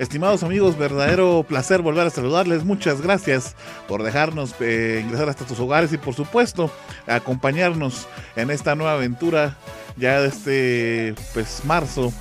[0.00, 2.64] Estimados amigos, verdadero placer volver a saludarles.
[2.64, 3.54] Muchas gracias
[3.86, 6.70] por dejarnos eh, ingresar hasta tus hogares y por supuesto
[7.06, 9.58] acompañarnos en esta nueva aventura
[9.98, 12.14] ya de este pues marzo,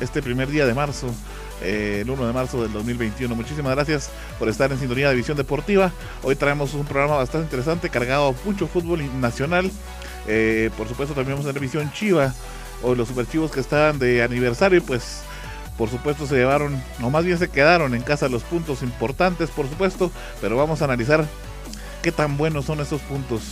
[0.00, 1.08] este primer día de marzo.
[1.60, 3.34] Eh, el 1 de marzo del 2021.
[3.34, 5.90] Muchísimas gracias por estar en sintonía de Visión Deportiva.
[6.22, 9.72] Hoy traemos un programa bastante interesante, cargado a mucho fútbol nacional.
[10.28, 12.32] Eh, por supuesto, también vamos a tener Visión Chiva,
[12.84, 15.24] o los superchivos que están de aniversario, pues
[15.76, 19.68] por supuesto se llevaron, o más bien se quedaron en casa los puntos importantes, por
[19.68, 21.24] supuesto, pero vamos a analizar
[22.02, 23.42] qué tan buenos son esos puntos.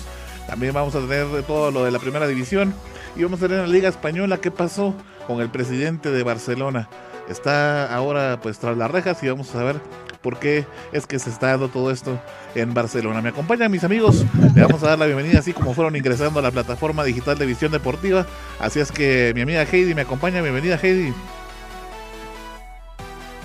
[0.47, 2.75] También vamos a tener todo lo de la primera división
[3.17, 4.95] y vamos a tener en la Liga Española qué pasó
[5.27, 6.89] con el presidente de Barcelona.
[7.29, 9.81] Está ahora pues tras las rejas y vamos a saber
[10.23, 12.21] por qué es que se está dando todo esto
[12.55, 13.23] en Barcelona.
[13.23, 16.43] Me acompañan mis amigos, le vamos a dar la bienvenida así como fueron ingresando a
[16.43, 18.27] la plataforma digital de Visión Deportiva.
[18.61, 21.15] Así es que mi amiga Heidi me acompaña, bienvenida Heidi.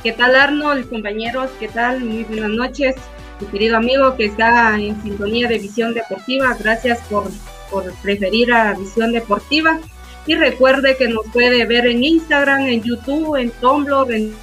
[0.04, 1.50] ¿Qué tal Arnold, compañeros?
[1.60, 2.02] ¿Qué tal?
[2.02, 2.96] Muy buenas noches.
[3.40, 7.26] Mi querido amigo que está en sintonía de Visión Deportiva, gracias por,
[7.72, 9.80] por preferir a Visión Deportiva.
[10.28, 14.36] Y recuerde que nos puede ver en Instagram, en YouTube, en Tumblr, en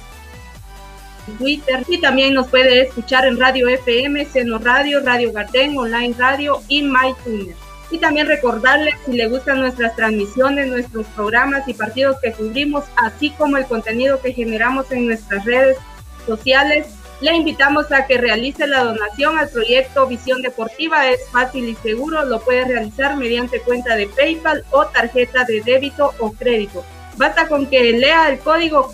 [1.37, 6.61] Twitter y también nos puede escuchar en Radio FM, Seno Radio, Radio Garden, Online Radio
[6.67, 7.64] y MyTuner.
[7.91, 13.31] Y también recordarles si le gustan nuestras transmisiones, nuestros programas y partidos que cubrimos, así
[13.31, 15.77] como el contenido que generamos en nuestras redes
[16.25, 16.87] sociales,
[17.21, 21.07] le invitamos a que realice la donación al proyecto Visión Deportiva.
[21.09, 26.13] Es fácil y seguro, lo puede realizar mediante cuenta de PayPal o tarjeta de débito
[26.19, 26.83] o crédito.
[27.17, 28.93] Basta con que lea el código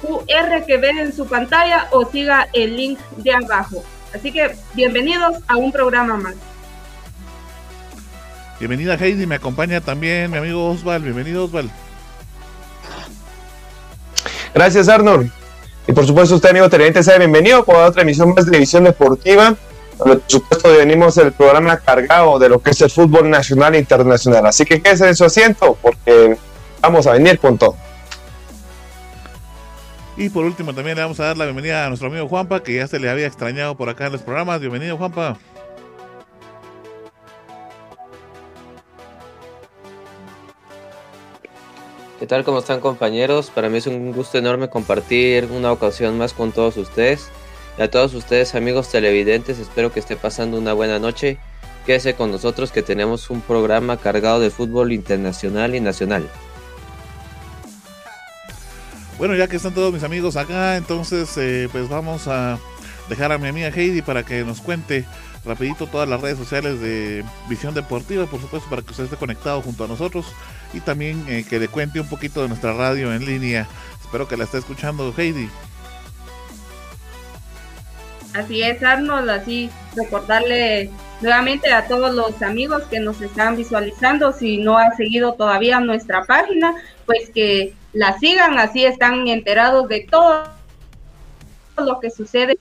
[0.00, 3.82] QR que ven en su pantalla o siga el link de abajo.
[4.14, 6.34] Así que bienvenidos a un programa más.
[8.58, 11.02] Bienvenida Heidi, me acompaña también mi amigo Osval.
[11.02, 11.70] Bienvenido Osval.
[14.54, 15.30] Gracias Arnold.
[15.86, 19.54] Y por supuesto usted amigo televidente sea bienvenido por otra emisión más de División Deportiva.
[19.98, 24.46] Por supuesto venimos el programa cargado de lo que es el fútbol nacional e internacional.
[24.46, 26.38] Así que quédese en su asiento porque
[26.80, 27.76] vamos a venir con todo.
[30.16, 32.74] Y por último también le vamos a dar la bienvenida a nuestro amigo Juanpa, que
[32.74, 34.60] ya se le había extrañado por acá en los programas.
[34.60, 35.36] Bienvenido Juanpa.
[42.18, 42.44] ¿Qué tal?
[42.44, 43.50] ¿Cómo están compañeros?
[43.50, 47.28] Para mí es un gusto enorme compartir una ocasión más con todos ustedes.
[47.78, 51.36] Y a todos ustedes amigos televidentes, espero que esté pasando una buena noche.
[51.84, 56.26] Quédese con nosotros que tenemos un programa cargado de fútbol internacional y nacional.
[59.18, 62.58] Bueno, ya que están todos mis amigos acá, entonces eh, pues vamos a
[63.10, 65.04] dejar a mi amiga Heidi para que nos cuente
[65.44, 69.60] rapidito todas las redes sociales de Visión Deportiva, por supuesto, para que usted esté conectado
[69.60, 70.24] junto a nosotros
[70.72, 73.68] y también eh, que le cuente un poquito de nuestra radio en línea.
[74.00, 75.48] Espero que la esté escuchando Heidi.
[78.34, 80.90] Así es, Arnold, así recordarle
[81.20, 86.24] nuevamente a todos los amigos que nos están visualizando, si no han seguido todavía nuestra
[86.24, 86.74] página,
[87.06, 90.44] pues que la sigan, así están enterados de todo
[91.78, 92.58] lo que sucede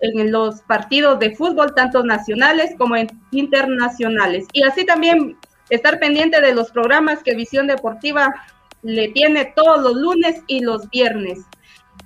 [0.00, 2.94] en los partidos de fútbol, tanto nacionales como
[3.32, 4.46] internacionales.
[4.52, 5.36] Y así también
[5.70, 8.34] estar pendiente de los programas que Visión Deportiva
[8.82, 11.40] le tiene todos los lunes y los viernes.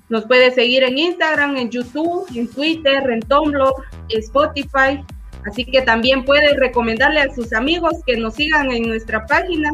[0.08, 3.72] Nos puede seguir en Instagram, en YouTube, en Twitter, en Tumblr,
[4.08, 5.04] Spotify.
[5.46, 9.70] Así que también puede recomendarle a sus amigos que nos sigan en nuestra página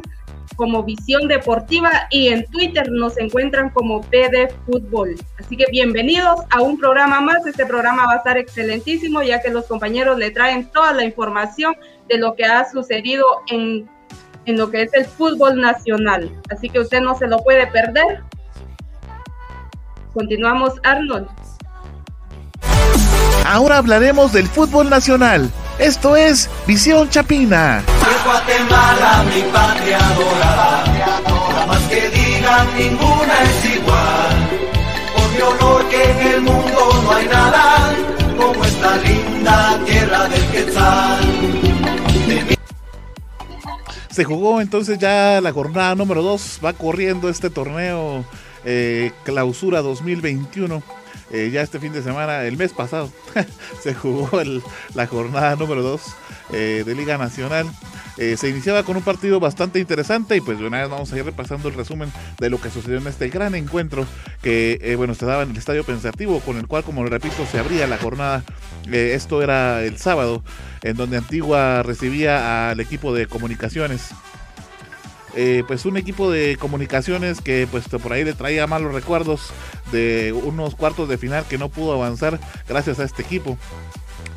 [0.56, 5.14] como Visión Deportiva y en Twitter nos encuentran como PD Fútbol.
[5.38, 7.46] Así que bienvenidos a un programa más.
[7.46, 11.76] Este programa va a estar excelentísimo ya que los compañeros le traen toda la información
[12.08, 13.88] de lo que ha sucedido en,
[14.46, 16.30] en lo que es el fútbol nacional.
[16.50, 18.22] Así que usted no se lo puede perder.
[20.12, 21.28] Continuamos, Arnold.
[23.46, 27.82] Ahora hablaremos del fútbol nacional Esto es Visión Chapina.
[28.24, 30.84] Guatemala, mi patria adorada,
[31.66, 34.36] más que digan ninguna es igual.
[35.14, 37.47] Por mi honor que en el mundo no hay nada
[44.18, 48.24] Se jugó entonces ya la jornada número 2, va corriendo este torneo
[48.64, 50.82] eh, clausura 2021
[51.30, 53.12] eh, ya este fin de semana, el mes pasado,
[53.82, 54.30] se jugó
[54.94, 56.00] la jornada número 2
[56.52, 57.66] eh, de Liga Nacional.
[58.16, 61.18] Eh, se iniciaba con un partido bastante interesante y pues de una vez vamos a
[61.18, 62.10] ir repasando el resumen
[62.40, 64.04] de lo que sucedió en este gran encuentro
[64.42, 67.86] que bueno se daba en el Estadio Pensativo con el cual como repito se abría
[67.86, 68.42] la jornada.
[68.90, 70.42] Esto era el sábado
[70.82, 74.12] en donde Antigua recibía al equipo de comunicaciones
[75.34, 79.52] eh, pues un equipo de comunicaciones que pues por ahí le traía malos recuerdos
[79.92, 83.58] de unos cuartos de final que no pudo avanzar gracias a este equipo.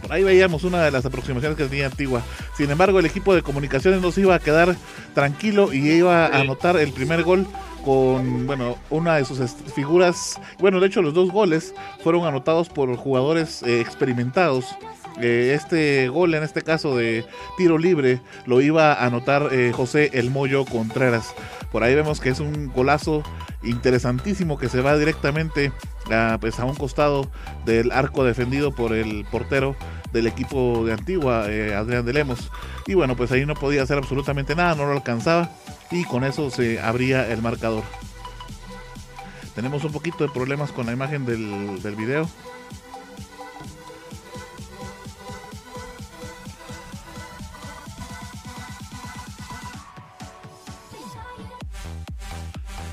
[0.01, 2.21] Por ahí veíamos una de las aproximaciones que tenía Antigua.
[2.55, 4.75] Sin embargo, el equipo de comunicaciones no se iba a quedar
[5.13, 7.47] tranquilo y iba a anotar el primer gol
[7.85, 9.39] con, bueno, una de sus
[9.73, 10.39] figuras.
[10.59, 11.73] Bueno, de hecho, los dos goles
[12.03, 14.65] fueron anotados por jugadores eh, experimentados
[15.19, 17.25] este gol, en este caso de
[17.57, 21.33] tiro libre, lo iba a anotar eh, José El Moyo Contreras.
[21.71, 23.23] Por ahí vemos que es un golazo
[23.63, 25.71] interesantísimo que se va directamente
[26.11, 27.29] a, pues, a un costado
[27.65, 29.75] del arco defendido por el portero
[30.11, 32.51] del equipo de Antigua, eh, Adrián de Lemos.
[32.87, 35.49] Y bueno, pues ahí no podía hacer absolutamente nada, no lo alcanzaba
[35.91, 37.83] y con eso se abría el marcador.
[39.55, 42.29] Tenemos un poquito de problemas con la imagen del, del video.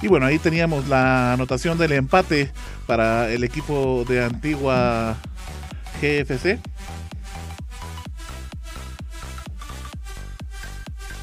[0.00, 2.52] Y bueno, ahí teníamos la anotación del empate
[2.86, 5.16] para el equipo de Antigua
[6.00, 6.60] GFC.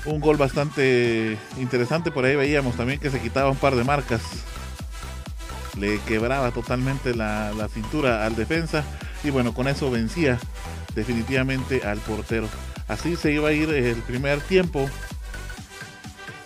[0.06, 4.22] Un gol bastante interesante, por ahí veíamos también que se quitaba un par de marcas.
[5.80, 8.83] Le quebraba totalmente la, cintura al defensa
[9.24, 10.38] y bueno, con eso vencía
[10.94, 12.50] definitivamente al portero.
[12.89, 14.89] Así se iba a ir el primer tiempo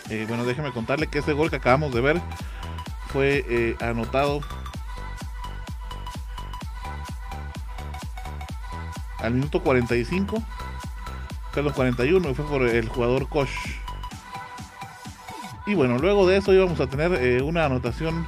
[0.10, 2.22] eh, bueno, déjeme contarle que ese gol que acabamos de ver
[3.08, 4.42] fue eh, anotado
[9.20, 10.42] al minuto 45,
[11.54, 13.50] perdón, 41, y fue por el jugador Koch.
[15.66, 18.28] Y bueno, luego de eso íbamos a tener eh, una anotación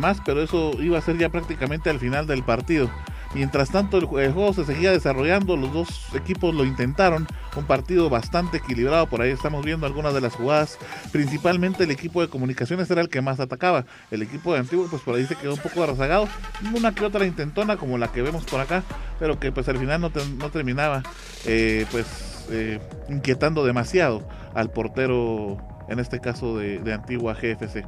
[0.00, 2.90] más, pero eso iba a ser ya prácticamente al final del partido.
[3.34, 7.26] Mientras tanto, el, juego se seguía desarrollando, los dos equipos lo intentaron,
[7.56, 10.78] un partido bastante equilibrado, por ahí estamos viendo algunas de las jugadas,
[11.12, 15.02] principalmente el equipo de comunicaciones era el que más atacaba, el equipo de Antiguo pues
[15.02, 16.26] por ahí se quedó un poco rezagado,
[16.74, 18.82] una que otra intentona como la que vemos por acá,
[19.18, 20.10] pero que pues al final no,
[20.50, 21.02] terminaba
[21.44, 25.58] eh, pues eh, inquietando demasiado al portero,
[25.88, 27.84] en este caso de, de Antigua GFC.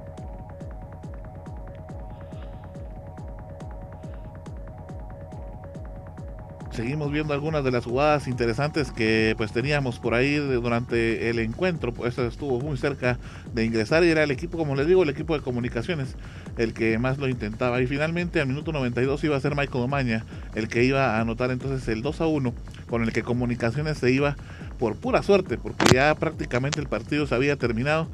[6.72, 11.92] Seguimos viendo algunas de las jugadas interesantes que pues teníamos por ahí durante el encuentro,
[11.92, 13.18] pues estuvo muy cerca
[13.52, 16.16] de ingresar y era el equipo, como les digo, el equipo de comunicaciones
[16.56, 17.80] el que más lo intentaba.
[17.80, 20.24] Y finalmente al minuto 92 iba a ser Michael Omaña
[20.54, 22.54] el que iba a anotar entonces el 2 a 1
[22.88, 24.36] con el que comunicaciones se iba
[24.78, 28.08] por pura suerte porque ya prácticamente el partido se había terminado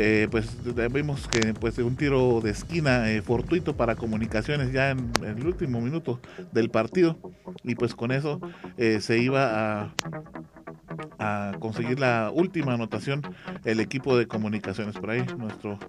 [0.00, 0.56] eh, pues
[0.92, 5.80] vimos que pues un tiro de esquina eh, fortuito para comunicaciones ya en, el último
[5.80, 6.20] minuto
[6.52, 7.18] del partido.
[7.64, 8.40] Y pues con eso
[8.76, 9.92] eh, se iba
[11.18, 13.22] a, conseguir la última anotación
[13.64, 14.94] el equipo de comunicaciones.
[14.94, 15.80] Por ahí nuestro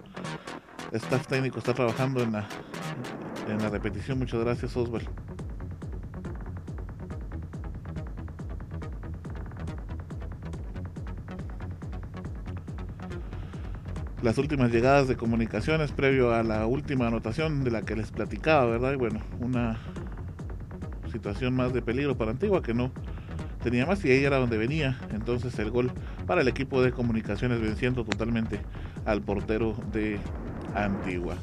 [0.90, 2.48] staff técnico está trabajando en la
[3.48, 4.18] en la repetición.
[4.18, 5.08] Muchas gracias Oswald
[14.22, 18.66] las últimas llegadas de comunicaciones previo a la última anotación de la que les platicaba,
[18.66, 18.92] ¿verdad?
[18.92, 19.78] Y bueno, una
[21.10, 22.92] situación más de peligro para Antigua que no
[23.62, 25.90] tenía más y ahí era donde venía entonces el gol
[26.26, 28.60] para el equipo de comunicaciones venciendo totalmente
[29.04, 30.18] al portero de
[30.74, 31.34] Antigua.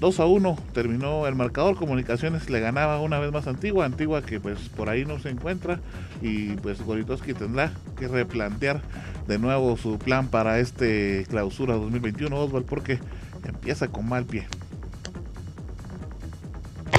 [0.00, 4.40] 2 a 1 terminó el marcador, Comunicaciones le ganaba una vez más Antigua, Antigua que
[4.40, 5.80] pues por ahí no se encuentra
[6.20, 8.82] y pues Goritoski tendrá que replantear
[9.26, 12.98] de nuevo su plan para este clausura 2021, Oswald, porque
[13.44, 14.46] empieza con mal pie.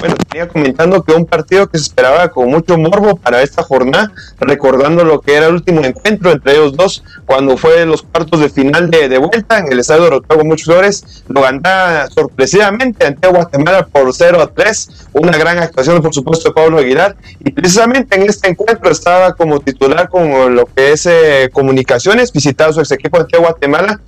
[0.00, 4.12] Bueno, venía comentando que un partido que se esperaba con mucho morbo para esta jornada,
[4.38, 8.48] recordando lo que era el último encuentro entre ellos dos, cuando fue los cuartos de
[8.48, 13.26] final de, de vuelta en el estadio de Rotego Muchos Flores, lo ganaba sorpresivamente ante
[13.26, 18.14] Guatemala por 0 a 3, una gran actuación por supuesto de Pablo Aguilar, y precisamente
[18.14, 22.92] en este encuentro estaba como titular con lo que es eh, comunicaciones, visitado su ex
[22.92, 24.00] equipo ante Guatemala,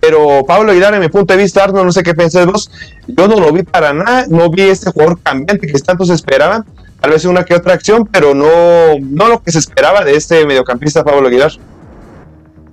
[0.00, 2.70] pero Pablo Aguilar, en mi punto de vista, Arno, no sé qué pensás vos,
[3.06, 6.64] yo no lo vi para nada, no vi este jugador cambiante que tanto se esperaba,
[7.00, 10.46] tal vez una que otra acción, pero no, no lo que se esperaba de este
[10.46, 11.52] mediocampista Pablo Aguilar.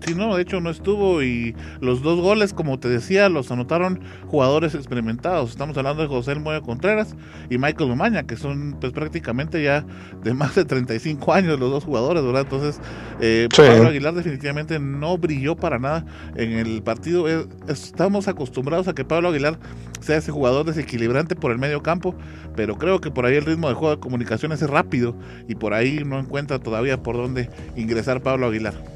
[0.02, 4.02] Sí, no, de hecho no estuvo y los dos goles, como te decía, los anotaron
[4.28, 5.52] jugadores experimentados.
[5.52, 7.16] Estamos hablando de José Moya Contreras
[7.50, 9.86] y Michael Umaña, que son pues prácticamente ya
[10.24, 12.42] de más de 35 años los dos jugadores, ¿verdad?
[12.42, 12.80] Entonces,
[13.20, 17.28] eh, Pablo Aguilar definitivamente no brilló para nada en el partido.
[17.30, 19.58] Eh, estamos acostumbrados a que Pablo Aguilar
[20.02, 22.16] sea ese jugador desequilibrante por el medio campo,
[22.56, 25.16] pero creo que por ahí el ritmo de juego de comunicaciones es rápido
[25.48, 28.95] y por ahí no encuentra todavía por dónde ingresar Pablo Aguilar.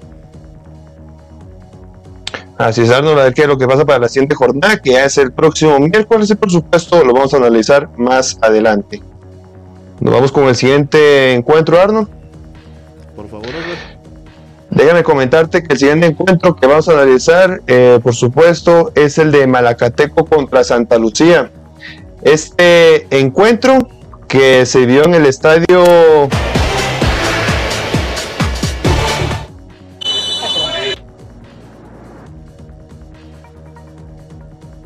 [2.60, 4.92] Así es, Arnold, a ver qué es lo que pasa para la siguiente jornada, que
[4.92, 9.02] ya es el próximo miércoles y por supuesto lo vamos a analizar más adelante.
[10.02, 12.10] Nos vamos con el siguiente encuentro, Arnold.
[13.16, 13.46] Por favor,
[14.72, 19.32] Déjame comentarte que el siguiente encuentro que vamos a analizar, eh, por supuesto, es el
[19.32, 21.50] de Malacateco contra Santa Lucía.
[22.24, 23.88] Este encuentro
[24.28, 26.28] que se dio en el estadio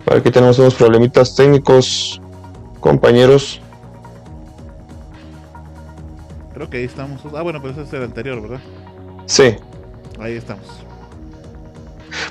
[0.06, 2.22] Aquí tenemos unos problemitas técnicos,
[2.80, 3.62] compañeros.
[6.54, 7.22] Creo que ahí estamos.
[7.36, 8.60] Ah, bueno, pero ese es el anterior, ¿verdad?
[9.26, 9.56] Sí.
[10.20, 10.66] Ahí estamos.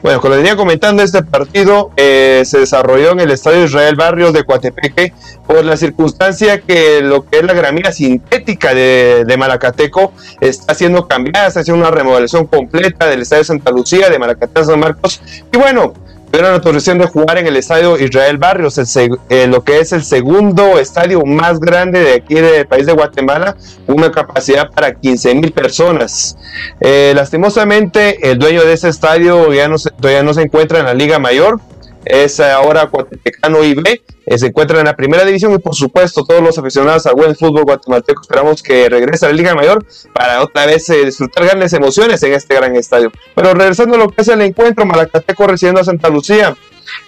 [0.03, 4.33] Bueno, como les venía comentando, este partido eh, se desarrolló en el Estadio Israel Barrios
[4.33, 5.13] de Coatepeque
[5.47, 11.09] por la circunstancia que lo que es la gramina sintética de, de, Malacateco está siendo
[11.09, 15.21] cambiada, está haciendo una remodelación completa del Estadio Santa Lucía, de Malacateco San Marcos.
[15.53, 15.95] Y bueno,
[16.33, 20.03] tuvieron la autorización de jugar en el estadio Israel Barrios, eh, lo que es el
[20.03, 23.55] segundo estadio más grande de aquí del país de Guatemala,
[23.87, 26.39] una capacidad para 15 mil personas.
[26.81, 30.87] Eh, lastimosamente, el dueño de ese estadio ya no se, todavía no se encuentra en
[30.87, 31.61] la Liga Mayor,
[32.05, 36.43] es ahora Cuatepecano IB, eh, se encuentra en la primera división y por supuesto todos
[36.43, 40.67] los aficionados al buen fútbol guatemalteco esperamos que regrese a la Liga Mayor para otra
[40.67, 43.11] vez eh, disfrutar grandes emociones en este gran estadio.
[43.35, 46.57] Pero regresando a lo que es el encuentro, Malacateco recibiendo a Santa Lucía,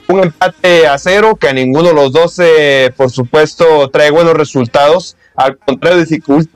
[0.08, 4.34] un empate a cero que a ninguno de los dos eh, por supuesto trae buenos
[4.34, 6.04] resultados al contrario,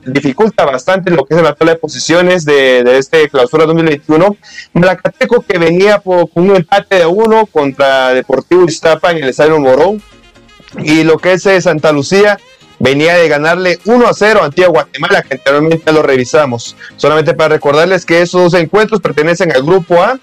[0.05, 4.37] dificulta, bastante lo que es la tabla de posiciones de, de este clausura 2021.
[4.73, 9.59] Malacateco que venía por, con un empate de uno contra Deportivo Iztapa en el Estadio
[9.59, 10.01] Morón.
[10.83, 12.39] Y lo que es eh, Santa Lucía
[12.79, 16.77] venía de ganarle 1 a 0 ante Guatemala, que anteriormente lo revisamos.
[16.95, 20.19] Solamente para recordarles que esos encuentros pertenecen al grupo A.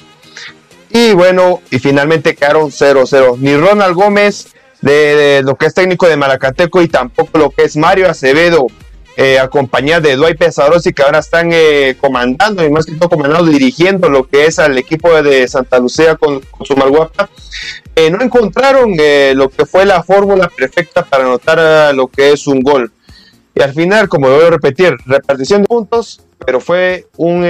[0.89, 3.37] Y bueno, y finalmente quedaron 0-0.
[3.39, 4.56] Ni Ronald Gómez
[4.87, 8.67] de, lo que es técnico de Malacateco y tampoco lo que es Mario Acevedo,
[9.17, 13.51] eh, acompañado de Dwight Pesarosi, que ahora están eh, comandando y más que todo comandando,
[13.51, 17.29] dirigiendo lo que es al equipo de Santa Lucía con, su Malguapa.
[17.95, 22.47] Eh, no encontraron eh, lo que fue la fórmula perfecta para anotar lo que es
[22.47, 22.93] un gol.
[23.55, 27.47] Y al final, como voy a repetir, repartición de puntos, pero fue un,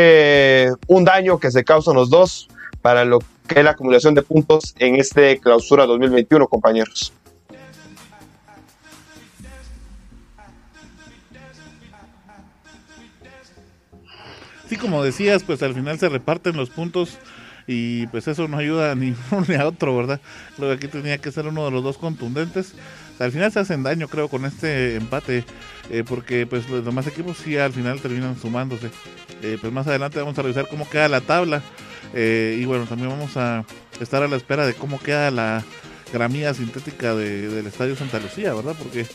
[0.86, 2.48] un daño que se causan los dos
[2.80, 7.12] para lo que es la acumulación de puntos en este clausura 2021, compañeros.
[14.68, 17.18] Sí, como decías, pues al final se reparten los puntos
[17.66, 20.20] y pues eso no ayuda ni uno ni a otro, ¿verdad?
[20.56, 22.74] Creo que aquí tenía que ser uno de los dos contundentes.
[23.18, 25.44] Al final se hacen daño, creo, con este empate,
[25.90, 28.90] eh, porque pues los demás equipos sí al final terminan sumándose.
[29.42, 31.62] Eh, pues más adelante vamos a revisar cómo queda la tabla
[32.14, 33.64] eh, y bueno, también vamos a
[34.00, 35.62] estar a la espera de cómo queda la
[36.12, 38.74] gramía sintética de, del Estadio Santa Lucía, ¿verdad?
[38.78, 39.06] Porque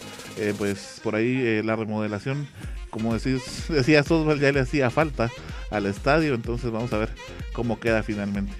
[0.57, 2.47] pues por ahí la remodelación
[2.91, 5.31] como decís, decía Oswald, ya le hacía falta
[5.71, 7.09] al estadio, entonces vamos a ver
[7.53, 8.53] cómo queda finalmente.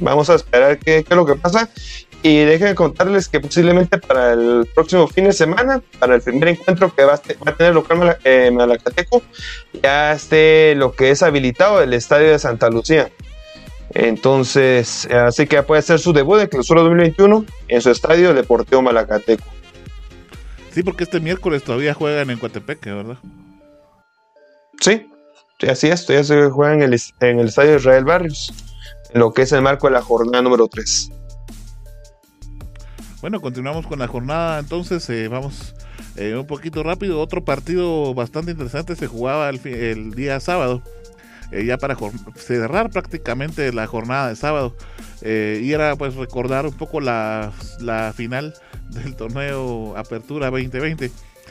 [0.00, 1.68] vamos a esperar qué, es lo que pasa.
[2.24, 6.94] Y déjenme contarles que posiblemente para el próximo fin de semana, para el primer encuentro
[6.94, 9.22] que va a, tener local eh, Malacateco,
[9.82, 13.10] ya esté lo que es habilitado el estadio de Santa Lucía.
[13.94, 19.44] Entonces, así que puede ser su debut de clausura 2021 en su estadio Deportivo Malacateco.
[20.70, 23.18] Sí, porque este miércoles todavía juegan en Coatepeque, ¿verdad?
[24.80, 25.06] Sí,
[25.68, 28.52] así es, todavía se juega en el, en el estadio Israel Barrios,
[29.12, 31.10] en lo que es el marco de la jornada número 3.
[33.20, 35.74] Bueno, continuamos con la jornada, entonces eh, vamos
[36.16, 40.82] Eh, un poquito rápido, otro partido bastante interesante se jugaba el, día sábado,
[41.52, 41.96] eh, ya para
[42.34, 44.74] cerrar prácticamente la jornada de sábado.
[45.20, 47.52] Eh, y era pues recordar un poco la,
[48.16, 48.54] final
[48.88, 51.10] del torneo Apertura 2020.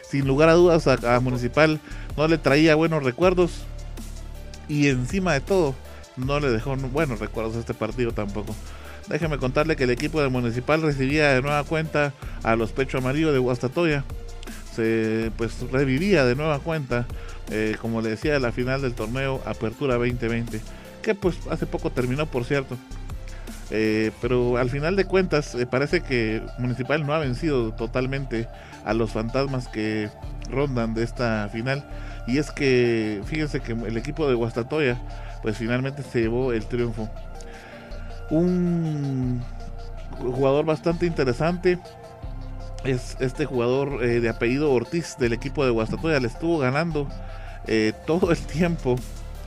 [0.10, 1.79] Sin lugar a dudas a, Municipal
[2.17, 3.63] no le traía buenos recuerdos
[4.67, 5.75] y encima de todo
[6.17, 8.53] no le dejó buenos recuerdos a este partido tampoco.
[9.08, 13.31] Déjeme contarle que el equipo de Municipal recibía de nueva cuenta a los Pecho Amarillo
[13.31, 14.03] de Guastatoya
[14.74, 17.05] se pues revivía de nueva cuenta,
[17.51, 20.62] eh, como le decía, la final del torneo Apertura 2020,
[21.01, 22.77] que pues hace poco terminó, por cierto.
[23.72, 28.48] Eh, pero al final de cuentas, eh, parece que Municipal no ha vencido totalmente
[28.86, 30.10] a los fantasmas que
[30.50, 31.86] rondan de esta final.
[32.25, 35.01] Y es que, fíjense que el equipo de Guastatoya,
[35.41, 37.10] pues finalmente se llevó el triunfo.
[38.29, 39.43] Un
[40.20, 41.79] jugador bastante interesante,
[42.86, 47.08] es este jugador de apellido Ortiz del equipo de Guastatoya le estuvo ganando
[47.68, 48.96] eh, todo el tiempo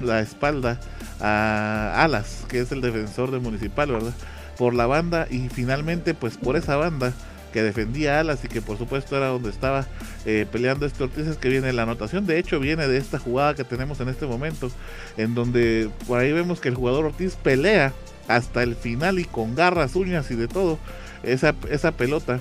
[0.00, 0.80] la espalda
[1.20, 4.12] a Alas, que es el defensor de Municipal, ¿verdad?
[4.56, 7.12] Por la banda y finalmente pues por esa banda
[7.52, 9.86] que defendía Alas y que por supuesto era donde estaba
[10.26, 13.54] eh, peleando este Ortiz es que viene la anotación, de hecho viene de esta jugada
[13.54, 14.70] que tenemos en este momento,
[15.16, 17.92] en donde por ahí vemos que el jugador Ortiz pelea
[18.26, 20.78] hasta el final y con garras, uñas y de todo
[21.22, 22.40] esa, esa pelota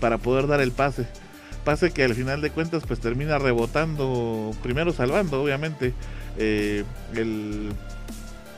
[0.00, 1.06] para poder dar el pase.
[1.64, 5.94] Pase que al final de cuentas pues termina rebotando, primero salvando obviamente
[6.36, 7.72] eh, el,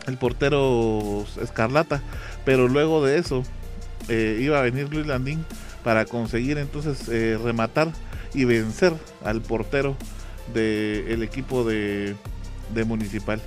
[0.06, 2.02] el, portero Escarlata,
[2.46, 3.42] pero luego de eso
[4.08, 5.44] eh, iba a venir Luis Landín
[5.82, 7.92] para conseguir entonces eh, rematar
[8.32, 9.96] y vencer al portero
[10.54, 12.16] del equipo de,
[12.74, 13.40] de Municipal.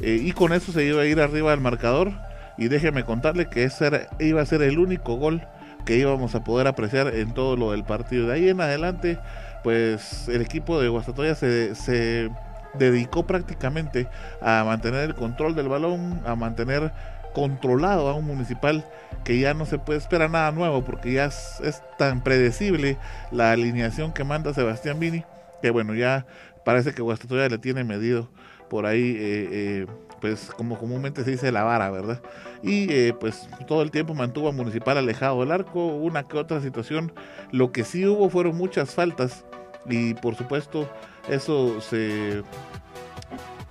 [0.00, 2.12] y con eso se iba a ir arriba al marcador
[2.58, 5.42] y déjeme contarle que ese iba a ser el único gol
[5.84, 8.28] que íbamos a poder apreciar en todo lo del partido.
[8.28, 9.18] De ahí en adelante,
[9.62, 12.30] pues el equipo de Guastatoya se, se
[12.74, 14.08] dedicó prácticamente
[14.40, 16.92] a mantener el control del balón, a mantener
[17.32, 18.84] controlado a un municipal
[19.24, 22.98] que ya no se puede esperar nada nuevo porque ya es, tan predecible
[23.30, 25.24] la alineación que manda Sebastián Vini
[25.62, 26.26] que bueno ya
[26.64, 28.28] parece que Guastatoya le tiene medido
[28.68, 29.86] por ahí eh, eh,
[30.20, 32.20] pues como comúnmente se dice la vara, ¿verdad?
[32.62, 36.60] Y eh, pues todo el tiempo mantuvo a Municipal alejado del arco, una que otra
[36.60, 37.12] situación.
[37.52, 39.44] Lo que sí hubo fueron muchas faltas
[39.86, 40.88] y por supuesto
[41.28, 42.42] eso se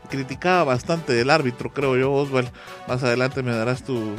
[0.09, 2.49] criticaba bastante del árbitro, creo yo, Oswald.
[2.87, 4.15] Más adelante me darás tu,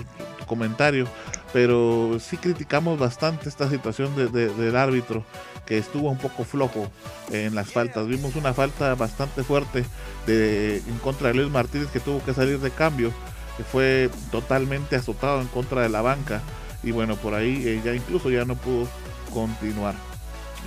[0.50, 1.06] comentario,
[1.52, 5.24] pero sí criticamos bastante esta situación del árbitro
[5.64, 6.90] que estuvo un poco flojo
[7.30, 8.08] en las faltas.
[8.08, 9.84] Vimos una falta bastante fuerte
[10.26, 13.12] de, en contra de Luis Martínez que tuvo que salir de cambio,
[13.56, 16.42] que fue totalmente azotado en contra de la banca
[16.82, 18.88] y bueno, por ahí eh, ya incluso ya no pudo
[19.32, 19.94] continuar.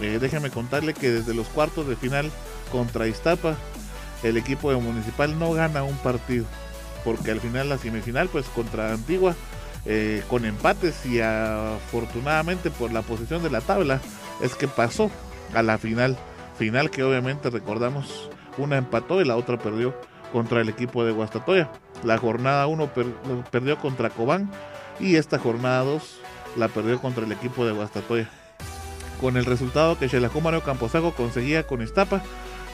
[0.01, 0.19] Eh,
[0.53, 2.31] contarle que desde los cuartos de final
[2.71, 3.55] contra Iztapa,
[4.23, 6.45] el equipo de Municipal no gana un partido,
[7.03, 9.35] porque al final la semifinal pues contra Antigua
[9.85, 13.99] eh, con empates y afortunadamente por la posición de la tabla
[14.41, 15.11] es que pasó
[15.53, 16.17] a la final.
[16.57, 19.93] Final que obviamente recordamos, una empató y la otra perdió
[20.33, 21.71] contra el equipo de Guastatoya.
[22.03, 22.89] La jornada 1
[23.51, 24.51] perdió contra Cobán
[24.99, 26.19] y esta jornada 2
[26.57, 28.27] la perdió contra el equipo de Guastatoya.
[29.21, 32.21] Con el resultado que Xelajú Mario Camposago conseguía con Iztapa,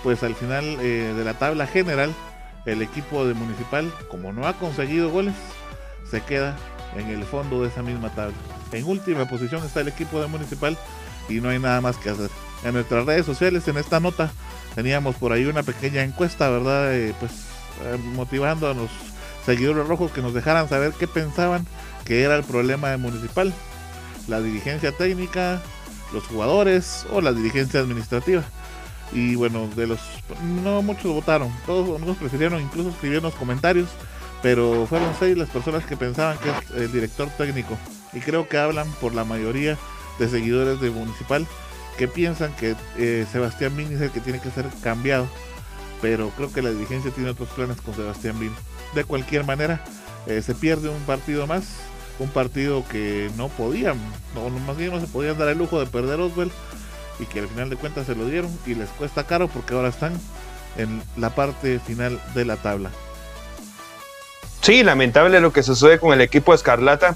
[0.01, 2.13] pues al final eh, de la tabla general,
[2.65, 5.35] el equipo de Municipal, como no ha conseguido goles,
[6.09, 6.55] se queda
[6.95, 8.35] en el fondo de esa misma tabla.
[8.71, 10.77] En última posición está el equipo de Municipal
[11.27, 12.29] y no hay nada más que hacer.
[12.63, 14.31] En nuestras redes sociales, en esta nota,
[14.75, 16.95] teníamos por ahí una pequeña encuesta, ¿verdad?
[16.95, 17.48] Eh, pues
[18.13, 18.89] motivando a los
[19.45, 21.65] seguidores rojos que nos dejaran saber qué pensaban
[22.05, 23.53] que era el problema de Municipal.
[24.27, 25.61] La dirigencia técnica,
[26.13, 28.43] los jugadores o la dirigencia administrativa.
[29.11, 29.99] Y bueno, de los
[30.63, 33.89] no muchos votaron, todos algunos prefirieron incluso escribirnos comentarios,
[34.43, 37.77] pero fueron seis las personas que pensaban que es el director técnico.
[38.13, 39.77] Y creo que hablan por la mayoría
[40.19, 41.47] de seguidores de Municipal
[41.97, 45.27] que piensan que eh, Sebastián Vini es el que tiene que ser cambiado.
[46.01, 48.55] Pero creo que la dirigencia tiene otros planes con Sebastián Vini.
[48.93, 49.83] De cualquier manera,
[50.27, 51.65] eh, se pierde un partido más.
[52.19, 53.97] Un partido que no podían,
[54.35, 56.51] o más bien no se podían dar el lujo de perder Oswell.
[57.19, 59.89] Y que al final de cuentas se lo dieron y les cuesta caro porque ahora
[59.89, 60.19] están
[60.77, 62.91] en la parte final de la tabla.
[64.61, 67.15] Sí, lamentable lo que sucede con el equipo Escarlata.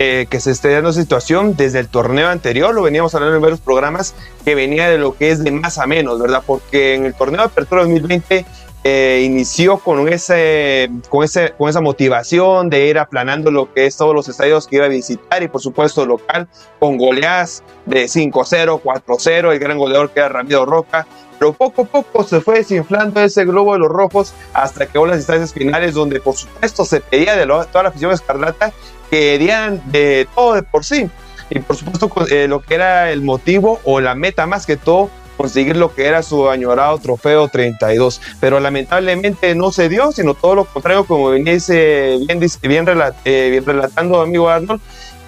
[0.00, 3.60] Eh, que se esté dando situación desde el torneo anterior, lo veníamos hablando en varios
[3.60, 6.42] programas, que venía de lo que es de más a menos, ¿verdad?
[6.44, 8.44] Porque en el torneo de Apertura 2020
[8.86, 13.96] eh, inició con, ese, con, ese, con esa motivación de ir aplanando lo que es
[13.96, 16.48] todos los estadios que iba a visitar y por supuesto local,
[16.80, 21.06] con goleadas de 5-0, 4-0, el gran goleador que era Ramiro Roca,
[21.38, 25.06] pero poco a poco se fue desinflando ese globo de los rojos hasta que hubo
[25.06, 28.72] las instancias finales donde por supuesto se pedía de toda la afición escarlata
[29.14, 29.38] que
[29.86, 31.08] de todo de por sí
[31.48, 35.08] y por supuesto eh, lo que era el motivo o la meta más que todo
[35.36, 38.20] conseguir lo que era su añorado trofeo 32.
[38.40, 42.20] Pero lamentablemente no se dio, sino todo lo contrario, como bien, bien, eh,
[42.66, 44.80] bien relatando amigo Arnold.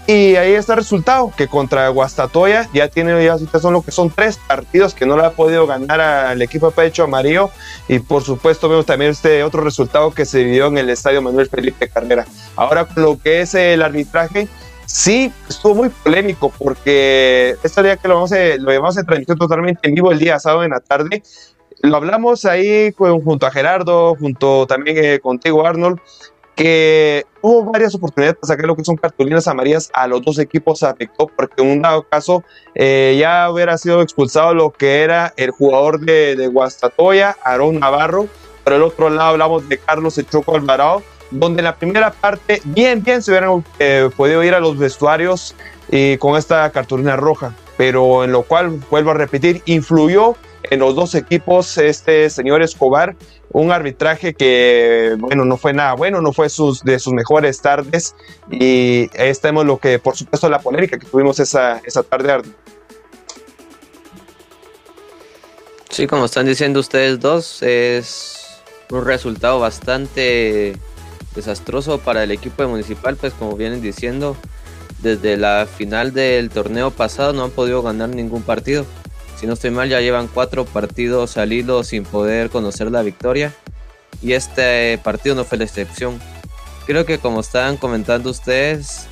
[0.06, 4.08] Y ahí está el resultado, que contra Guastatoya ya tiene, ya son lo que son
[4.08, 7.50] tres partidos que no le ha podido ganar al equipo pecho amarillo.
[7.88, 11.48] Y por supuesto vemos también este otro resultado que se vivió en el estadio Manuel
[11.48, 12.24] Felipe Carrera.
[12.54, 14.46] Ahora lo que es el arbitraje,
[14.86, 19.36] sí estuvo muy polémico porque este día que lo vamos a, lo llevamos a transmisión
[19.36, 21.24] totalmente en vivo el día sábado en la tarde.
[21.82, 26.00] Lo hablamos ahí junto a Gerardo, junto también eh, contigo Arnold,
[26.56, 30.82] que hubo varias oportunidades para sacar lo que son cartulinas amarillas a los dos equipos
[30.82, 32.42] afectó porque en un dado caso
[32.74, 38.26] eh, ya hubiera sido expulsado lo que era el jugador de, Guastatoya, Aarón Navarro,
[38.64, 43.02] pero el otro lado hablamos de Carlos Echoco Alvarado, donde en la primera parte bien,
[43.02, 45.54] bien se hubieran eh, podido ir a los vestuarios
[46.18, 50.34] con esta cartulina roja, pero en lo cual, vuelvo a repetir, influyó
[50.70, 53.16] en los dos equipos este señor Escobar,
[53.50, 58.14] un arbitraje que, bueno, no fue nada bueno, no fue sus, de sus mejores tardes
[58.50, 62.42] y ahí estamos lo que, por supuesto, la polémica que tuvimos esa, esa tarde.
[65.90, 68.46] Sí, como están diciendo ustedes dos, es
[68.90, 70.76] un resultado bastante
[71.34, 74.36] desastroso para el equipo de Municipal, pues como vienen diciendo,
[75.00, 78.84] desde la final del torneo pasado no han podido ganar ningún partido.
[79.36, 83.52] Si no estoy mal, ya llevan cuatro partidos salidos sin poder conocer la victoria.
[84.22, 86.18] Y este partido no fue la excepción.
[86.86, 89.08] Creo que como estaban comentando ustedes,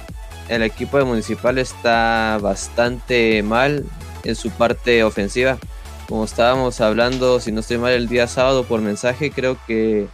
[0.49, 3.85] el equipo de Municipal está bastante mal
[4.25, 5.59] en su parte ofensiva.
[6.09, 10.07] Como estábamos hablando, si no estoy mal, el día sábado por mensaje, creo que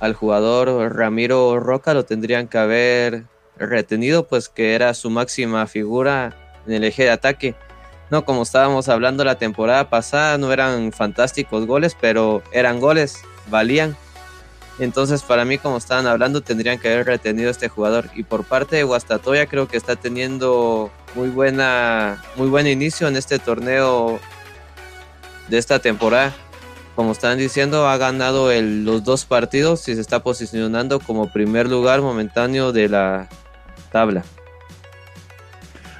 [0.00, 3.24] al jugador Ramiro Roca lo tendrían que haber
[3.56, 7.54] retenido, pues que era su máxima figura en el eje de ataque.
[8.12, 13.96] No, como estábamos hablando la temporada pasada, no eran fantásticos goles, pero eran goles, valían.
[14.78, 18.10] Entonces, para mí, como estaban hablando, tendrían que haber retenido a este jugador.
[18.14, 23.16] Y por parte de Guastatoya, creo que está teniendo muy buena, muy buen inicio en
[23.16, 24.20] este torneo
[25.48, 26.34] de esta temporada
[26.94, 32.02] como están diciendo, ha ganado los dos partidos y se está posicionando como primer lugar
[32.02, 33.30] momentáneo de la
[33.90, 34.24] tabla.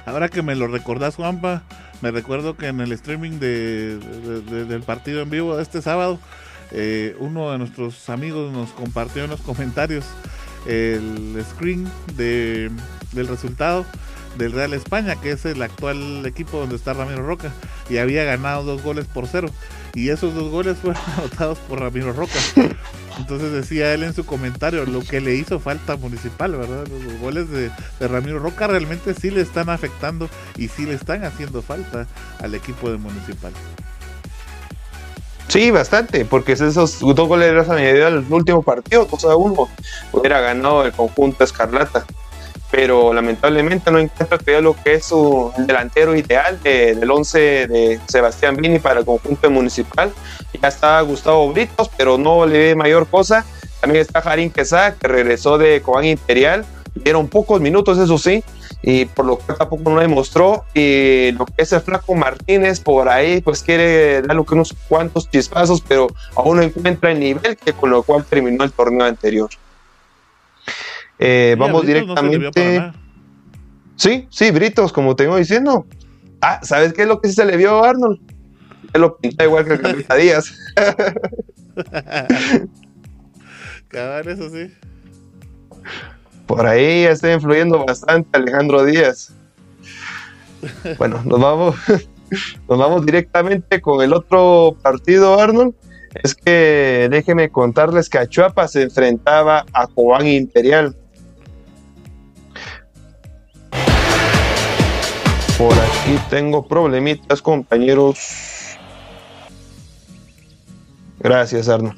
[0.05, 1.63] Ahora que me lo recordás, Juanpa,
[2.03, 3.97] me recuerdo que en el streaming de,
[4.67, 6.19] del partido en vivo de este sábado,
[6.71, 10.03] eh, uno de nuestros amigos nos compartió en los comentarios
[10.67, 12.69] el screen de,
[13.13, 13.85] del resultado
[14.37, 17.51] del Real España, que es el actual equipo donde está Ramiro Roca,
[17.89, 19.49] y había ganado dos goles por cero.
[19.93, 22.39] Y esos dos goles fueron anotados por Ramiro Roca.
[23.17, 26.87] Entonces decía él en su comentario lo que le hizo falta Municipal, ¿verdad?
[26.87, 31.61] Los goles de, Ramiro Roca realmente sí le están afectando y sí le están haciendo
[31.61, 32.07] falta
[32.39, 33.53] al equipo de Municipal.
[35.47, 39.69] Sí, bastante, porque esos dos goles han añadido al último partido, cosa uno,
[40.11, 42.05] hubiera ganado el conjunto Escarlata
[42.73, 48.55] pero lamentablemente no encuentra todavía lo que es su delantero ideal del 11 de Sebastián
[48.55, 50.11] Vini para el conjunto municipal.
[50.59, 53.45] Ya está Gustavo Britos, pero no le ve mayor cosa.
[53.79, 56.65] También está Jarín Quesada, que regresó de Cobán Imperial.
[56.95, 58.43] Dieron pocos minutos, eso sí,
[58.81, 60.65] y por lo que tampoco no demostró.
[60.73, 65.79] Y lo que es el Flaco Martínez por ahí, pues quiere darle unos cuantos chispazos,
[65.81, 69.51] pero aún no encuentra el nivel que con lo cual terminó el torneo anterior.
[71.25, 72.91] Eh, vamos directamente.
[73.95, 75.85] sí, sí, Britos, como tengo diciendo.
[76.41, 78.19] Ah, ¿sabes qué es lo que se le vio a Arnold?
[78.91, 80.53] Él lo pinta igual que el Díaz.
[83.87, 84.69] Cabal, eso sí.
[86.45, 89.31] Por ahí está influyendo bastante Alejandro Díaz.
[90.97, 91.75] Bueno, nos vamos,
[92.69, 95.73] nos vamos directamente con el otro partido, Arnold.
[96.21, 100.95] Es que déjenme contarles que Achuapa se enfrentaba a Cobán Imperial.
[105.63, 108.77] Por aquí tengo problemitas, compañeros.
[111.21, 111.95] Gracias, Arno.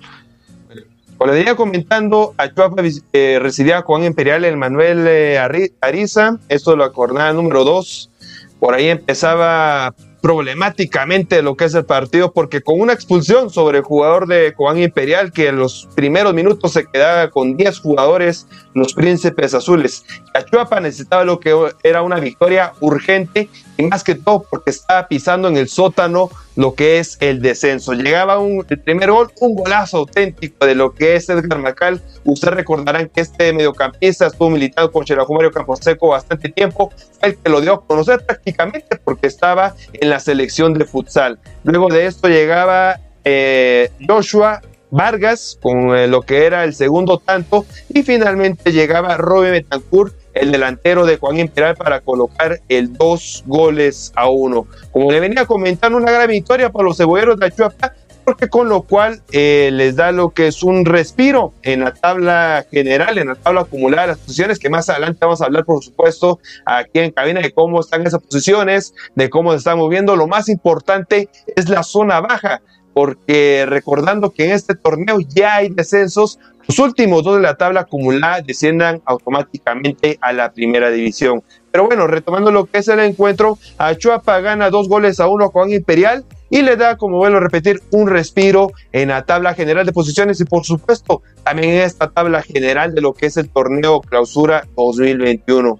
[1.17, 5.39] Como le venía comentando, Achuapa eh, residía con Imperial el Manuel eh,
[5.81, 8.11] Ariza, esto es la jornada número 2.
[8.59, 13.83] Por ahí empezaba problemáticamente lo que es el partido, porque con una expulsión sobre el
[13.83, 18.95] jugador de Cobán Imperial, que en los primeros minutos se quedaba con 10 jugadores, los
[18.95, 20.03] príncipes azules.
[20.33, 25.47] Achuapa necesitaba lo que era una victoria urgente y más que todo porque estaba pisando
[25.47, 27.93] en el sótano lo que es el descenso.
[27.93, 32.01] Llegaba un, el primer gol, un golazo auténtico de lo que es Edgar Macal.
[32.23, 37.61] Ustedes recordarán que este mediocampista estuvo militando con Cherajumario Camposeco bastante tiempo, el que lo
[37.61, 41.39] dio a conocer prácticamente porque estaba en la selección de futsal.
[41.63, 47.65] Luego de esto llegaba eh, Joshua Vargas con eh, lo que era el segundo tanto
[47.89, 54.11] y finalmente llegaba Robin Betancourt el delantero de Juan Imperial para colocar el dos goles
[54.15, 54.67] a uno.
[54.91, 57.93] Como le venía comentando, una gran victoria para los cebolleros de Achuapa,
[58.25, 62.65] porque con lo cual eh, les da lo que es un respiro en la tabla
[62.71, 65.83] general, en la tabla acumulada de las posiciones, que más adelante vamos a hablar, por
[65.83, 70.15] supuesto, aquí en cabina de cómo están esas posiciones, de cómo se están moviendo.
[70.15, 72.61] Lo más importante es la zona baja,
[72.93, 77.81] porque recordando que en este torneo ya hay descensos, los últimos dos de la tabla
[77.81, 81.43] acumulada desciendan automáticamente a la primera división.
[81.71, 85.71] Pero bueno, retomando lo que es el encuentro, Achuapa gana dos goles a uno con
[85.71, 89.93] Imperial y le da, como vuelvo a repetir, un respiro en la tabla general de
[89.93, 94.01] posiciones y por supuesto también en esta tabla general de lo que es el torneo
[94.01, 95.79] clausura 2021.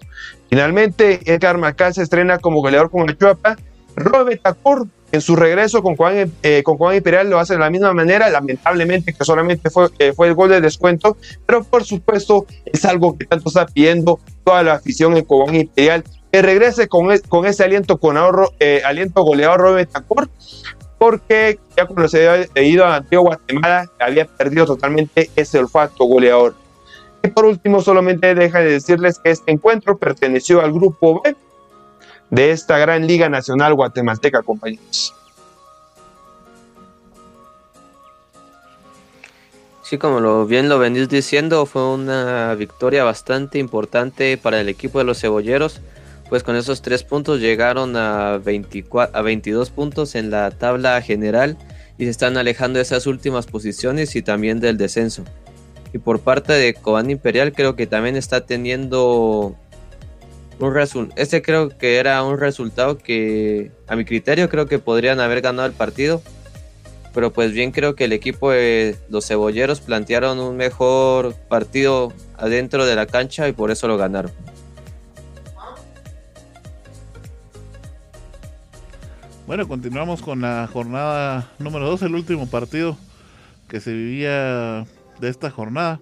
[0.49, 3.58] Finalmente, Edgar Macal se estrena como goleador con Achuapa.
[3.95, 7.69] Robert Acor en su regreso con Juan, eh, con Juan Imperial lo hace de la
[7.69, 12.45] misma manera, lamentablemente que solamente fue, eh, fue el gol de descuento, pero por supuesto
[12.65, 16.04] es algo que tanto está pidiendo toda la afición en Juan Imperial,
[16.36, 20.28] que regrese con, con ese aliento, con ahorro, eh, aliento goleador Robert Tacor,
[20.98, 26.54] porque ya cuando se había ido a Antiguo Guatemala había perdido totalmente ese olfato goleador.
[27.24, 31.38] Y por último, solamente deja de decirles que este encuentro perteneció al grupo B,
[32.32, 35.15] de esta gran Liga Nacional Guatemalteca, compañeros.
[39.84, 45.00] Sí, como lo bien lo venís diciendo, fue una victoria bastante importante para el equipo
[45.00, 45.80] de los cebolleros,
[46.29, 51.57] pues con esos tres puntos llegaron a, 24, a 22 puntos en la tabla general
[51.97, 55.23] y se están alejando de esas últimas posiciones y también del descenso.
[55.93, 59.55] Y por parte de Cobán Imperial creo que también está teniendo
[60.59, 65.41] un este creo que era un resultado que a mi criterio creo que podrían haber
[65.41, 66.21] ganado el partido.
[67.13, 72.85] Pero pues bien creo que el equipo de los cebolleros plantearon un mejor partido adentro
[72.85, 74.31] de la cancha y por eso lo ganaron.
[79.47, 82.97] Bueno, continuamos con la jornada número 2, el último partido
[83.67, 84.86] que se vivía
[85.19, 86.01] de esta jornada.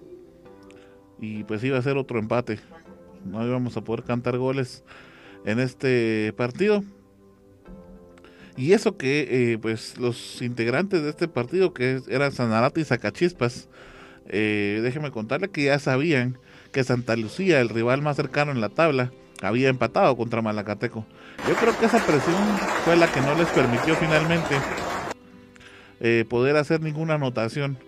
[1.20, 2.58] Y pues iba a ser otro empate
[3.24, 4.84] no íbamos a poder cantar goles
[5.44, 6.84] en este partido.
[8.56, 13.68] Y eso que eh, pues los integrantes de este partido, que eran Sanarate y Zacachispas,
[14.28, 16.38] eh, déjeme contarle que ya sabían
[16.70, 19.10] que Santa Lucía, el rival más cercano en la tabla,
[19.42, 21.04] había empatado contra Malacateco.
[21.48, 22.42] Yo creo que esa presión
[22.84, 24.56] fue la que no les permitió finalmente
[26.00, 27.78] eh, poder hacer ninguna anotación.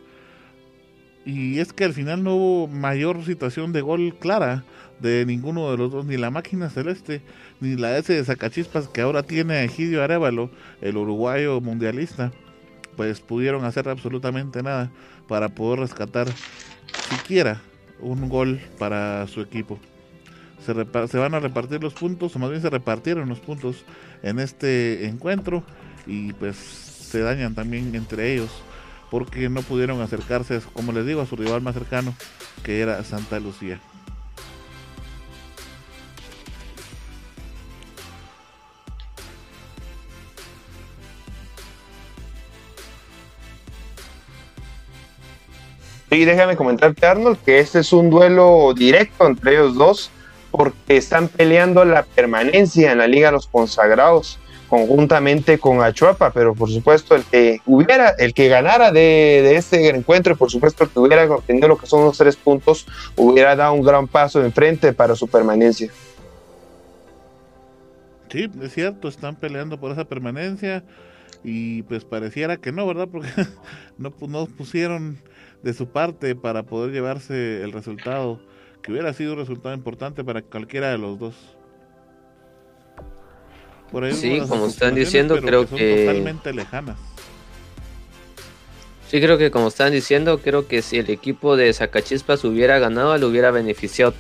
[1.25, 4.65] Y es que al final no hubo mayor situación de gol clara
[5.01, 7.23] de ninguno de los dos, ni la máquina celeste,
[7.61, 12.33] ni la S de Zacachispas que ahora tiene Egidio Arevalo, el uruguayo mundialista,
[12.97, 14.91] pues pudieron hacer absolutamente nada
[15.29, 16.29] para poder rescatar
[17.11, 17.61] siquiera
[18.01, 19.79] un gol para su equipo.
[20.67, 23.85] Se, van a repartir los puntos, o más bien se repartieron los puntos
[24.23, 25.63] en este encuentro
[26.07, 28.51] y pues se dañan también entre ellos
[29.11, 32.15] porque no pudieron acercarse, como les digo, a su rival más cercano,
[32.65, 33.81] que era Santa Lucía.
[46.11, 50.11] Y déjame comentarte, Arnold, que este es un duelo directo entre ellos dos,
[50.57, 54.39] porque están peleando la permanencia en la Liga de los Consagrados
[54.69, 60.33] conjuntamente con Achuapa, pero por supuesto el que hubiera, el que ganara de, este encuentro,
[60.33, 63.75] y por supuesto el que hubiera obtenido lo que son los tres puntos, hubiera dado
[63.75, 65.91] un gran paso enfrente para su permanencia.
[68.31, 70.83] Sí, es cierto, están peleando por esa permanencia
[71.45, 73.09] y pues pareciera que no, ¿verdad?
[73.13, 73.29] Porque
[73.99, 75.19] no, no pusieron
[75.63, 78.41] de su parte para poder llevarse el resultado,
[78.87, 81.35] que hubiera sido un resultado importante para cualquiera de los dos.
[83.91, 86.97] Por sí, como están diciendo, creo que, Totalmente lejanas.
[89.09, 93.17] Sí, creo que como están diciendo, creo que si el equipo de Zacachispas hubiera ganado,
[93.19, 94.15] le hubiera beneficiado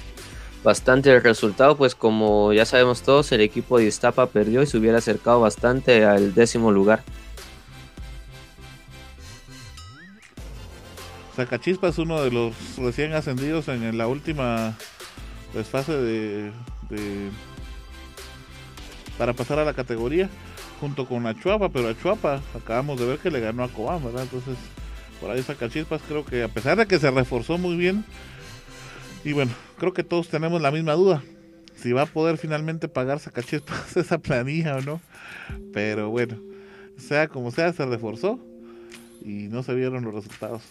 [0.64, 4.78] bastante el resultado, pues como ya sabemos todos, el equipo de Iztapa perdió y se
[4.78, 7.04] hubiera acercado bastante al décimo lugar.
[11.36, 14.74] Sacachispas, uno de los recién ascendidos en la última
[15.52, 16.50] pues, fase de,
[19.18, 20.30] para pasar a la categoría
[20.80, 24.22] junto con Achuapa, pero Achuapa acabamos de ver que le ganó a Cobán, ¿verdad?
[24.22, 24.56] Entonces,
[25.20, 28.04] por ahí Sacachispas creo que a pesar de que se reforzó muy bien,
[29.22, 31.22] y bueno, creo que todos tenemos la misma duda.
[31.74, 35.00] Si va a poder finalmente pagar Sacachispas esa planilla o no.
[35.74, 36.38] Pero bueno,
[36.96, 38.40] sea como sea, se reforzó
[39.20, 40.62] y no se vieron los resultados.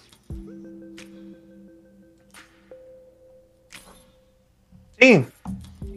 [5.05, 5.23] Sí,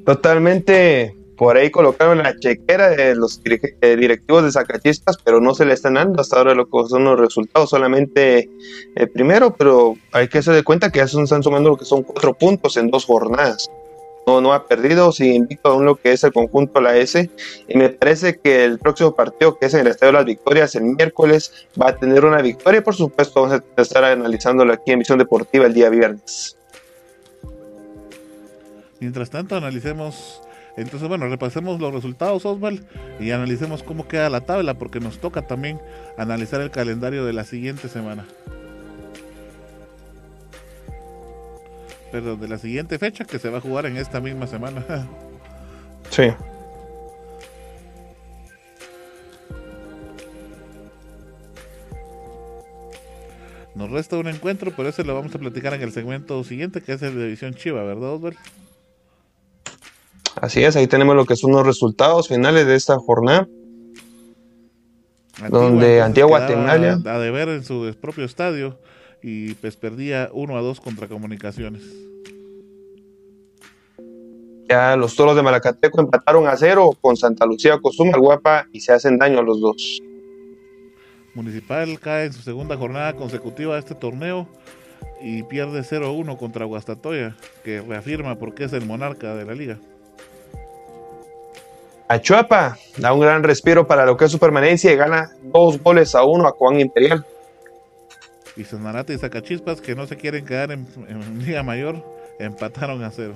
[0.05, 5.65] totalmente por ahí colocaron la chequera de los eh, directivos de Zacachispas, pero no se
[5.65, 8.51] le están dando hasta ahora lo que son los resultados, solamente
[8.97, 11.87] eh, primero, pero hay que hacer de cuenta que ya se están sumando lo que
[11.87, 13.71] son cuatro puntos en dos jornadas.
[14.27, 17.31] No, no ha perdido, sigue invicto aún lo que es el conjunto la S.
[17.67, 20.75] Y me parece que el próximo partido, que es en el Estadio de las Victorias,
[20.75, 22.85] el miércoles, va a tener una victoria.
[22.85, 26.58] Por supuesto, vamos a estar analizándolo aquí en Visión Deportiva el día viernes.
[29.01, 30.43] Mientras tanto, analicemos
[30.79, 32.87] entonces, bueno, repasemos los resultados, Osval,
[33.19, 35.81] y analicemos cómo queda la tabla, porque nos toca también
[36.17, 38.25] analizar el calendario de la siguiente semana.
[42.13, 44.85] Perdón, de la siguiente fecha que se va a jugar en esta misma semana.
[46.11, 46.29] sí.
[53.75, 56.93] Nos resta un encuentro, pero ese lo vamos a platicar en el segmento siguiente, que
[56.93, 58.37] es el de División Chiva, ¿verdad, Osval?
[60.41, 63.49] Así es, ahí tenemos lo que son los resultados finales de esta jornada.
[65.51, 68.79] donde Antigua Guatemala a deber en su propio estadio
[69.23, 71.83] y pues perdía 1 a 2 contra Comunicaciones.
[74.69, 78.93] Ya los toros de Malacateco empataron a cero con Santa Lucía Costumbre Guapa y se
[78.93, 80.03] hacen daño a los dos.
[81.35, 84.47] Municipal cae en su segunda jornada consecutiva de este torneo
[85.23, 89.79] y pierde 0-1 contra Guastatoya, que reafirma por qué es el monarca de la liga.
[92.11, 96.15] Achuapa da un gran respiro para lo que es su permanencia y gana dos goles
[96.15, 97.27] a uno a Juan Imperial.
[98.57, 100.87] Y Sanarate y Zacachispas, que no se quieren quedar en,
[101.45, 102.03] Liga Mayor,
[102.39, 103.35] empataron a cero.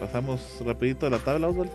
[0.00, 1.70] Pasamos rapidito a la tabla, Oswald.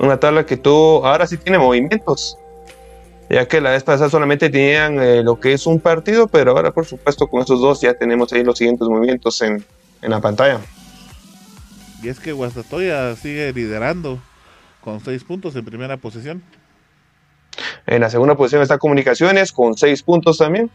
[0.00, 2.36] Una tabla que tú ahora sí tiene movimientos
[3.32, 6.70] ya que la vez pasada solamente tenían eh, lo que es un partido, pero ahora
[6.70, 9.64] por supuesto con esos dos ya tenemos ahí los siguientes movimientos en,
[10.02, 10.60] la pantalla.
[12.02, 14.18] Y es que Guastatoya sigue liderando
[14.82, 16.42] con seis puntos en primera posición.
[17.86, 20.70] En la segunda posición está Comunicaciones con seis puntos también.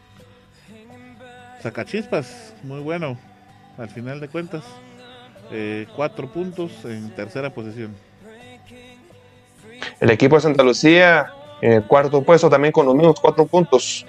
[1.62, 3.20] Sacachispas, muy bueno,
[3.78, 4.64] al final de cuentas.
[5.52, 7.96] Eh, cuatro puntos en tercera posición.
[10.00, 14.06] El equipo de Santa Lucía en el cuarto puesto también con los mismos cuatro puntos.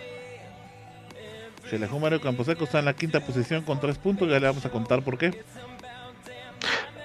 [1.68, 4.70] Chelejón Mario Camposeco está en la quinta posición con tres puntos, ya le vamos a
[4.70, 5.42] contar por qué.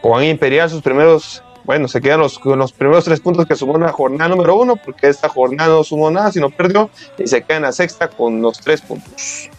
[0.02, 3.84] Juan Imperial, sus primeros, bueno, se quedan los, los primeros tres puntos que sumó en
[3.84, 7.58] la jornada número uno, porque esta jornada no sumó nada, sino perdió, y se queda
[7.58, 9.50] en la sexta con los tres puntos.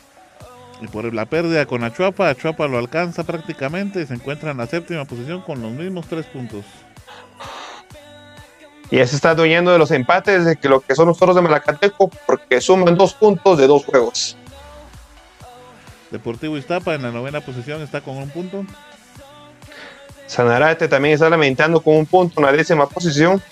[0.81, 4.67] Y por la pérdida con Achuapa, Achuapa lo alcanza prácticamente y se encuentra en la
[4.67, 6.65] séptima posición con los mismos tres puntos.
[8.91, 11.35] Y ya se está adueñando de los empates de que lo que son los toros
[11.35, 14.37] de Malacateco, porque suman dos puntos de dos juegos.
[16.11, 18.65] Deportivo Iztapa en la novena posición está con un punto.
[20.27, 23.43] Sanarate también está lamentando con un punto en la décima posición.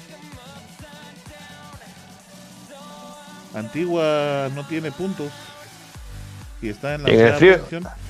[3.55, 5.31] Antigua no tiene puntos
[6.61, 8.02] y está en la novena posición.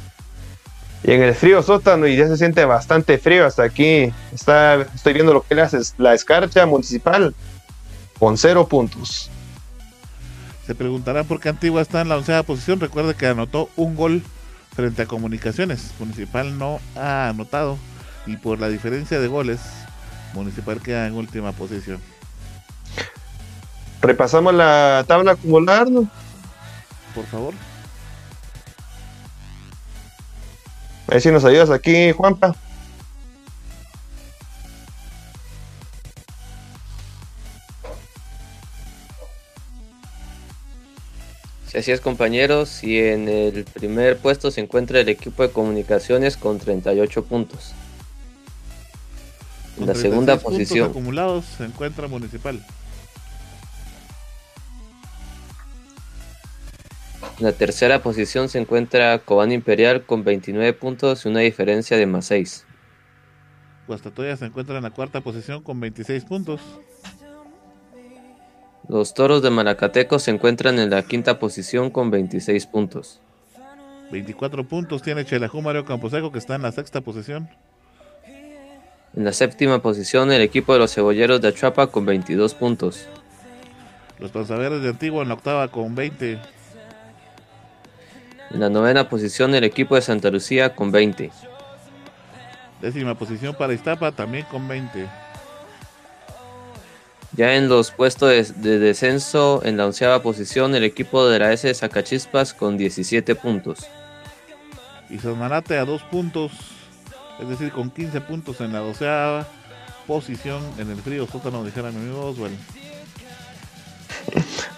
[1.05, 4.13] Y en el frío sótano y ya se siente bastante frío hasta aquí.
[4.33, 7.35] Está, estoy viendo lo que le hace la escarcha municipal
[8.19, 9.31] con cero puntos.
[10.67, 12.79] Se preguntarán por qué Antigua está en la onceava posición.
[12.79, 14.23] Recuerde que anotó un gol
[14.77, 15.91] frente a Comunicaciones.
[15.99, 17.79] Municipal no ha anotado
[18.27, 19.61] y por la diferencia de goles,
[20.35, 22.01] Municipal queda en última posición.
[24.01, 26.09] Repasamos la tabla acumular, ¿no?
[27.15, 27.55] Por favor.
[31.13, 32.57] A ver si nos ayudas aquí, Juanpa.
[41.67, 42.83] Si así es, compañeros.
[42.83, 47.75] Y en el primer puesto se encuentra el equipo de comunicaciones con 38 puntos.
[49.79, 50.89] En la segunda posición.
[50.89, 52.65] acumulados se encuentra Municipal.
[57.39, 62.07] En la tercera posición se encuentra Cobán Imperial con 29 puntos y una diferencia de
[62.07, 62.67] más 6.
[63.87, 66.61] Guastatoya se encuentra en la cuarta posición con 26 puntos.
[68.89, 73.21] Los Toros de Malacateco se encuentran en la quinta posición con 26 puntos.
[74.11, 77.49] 24 puntos tiene Chelajú Mario Camposeco que está en la sexta posición.
[79.15, 83.07] En la séptima posición el equipo de los Cebolleros de Achuapa con 22 puntos.
[84.19, 86.39] Los Panzaveres de Antigua en la octava con 20.
[88.53, 91.31] En la novena posición el equipo de Santa Lucía con 20.
[92.81, 95.09] Décima posición para Iztapa también con 20.
[97.35, 101.53] Ya en los puestos de, de descenso, en la onceava posición, el equipo de la
[101.53, 103.87] S de Zacachispas con 17 puntos.
[105.09, 106.53] Y Sanarate a dos puntos,
[107.41, 109.47] es decir, con 15 puntos en la doceava
[110.07, 112.59] posición en el frío sótano, dijera mi amigo Oswald.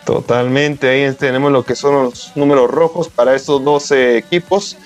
[0.05, 4.77] Totalmente, ahí tenemos lo que son los números rojos para estos 12 equipos.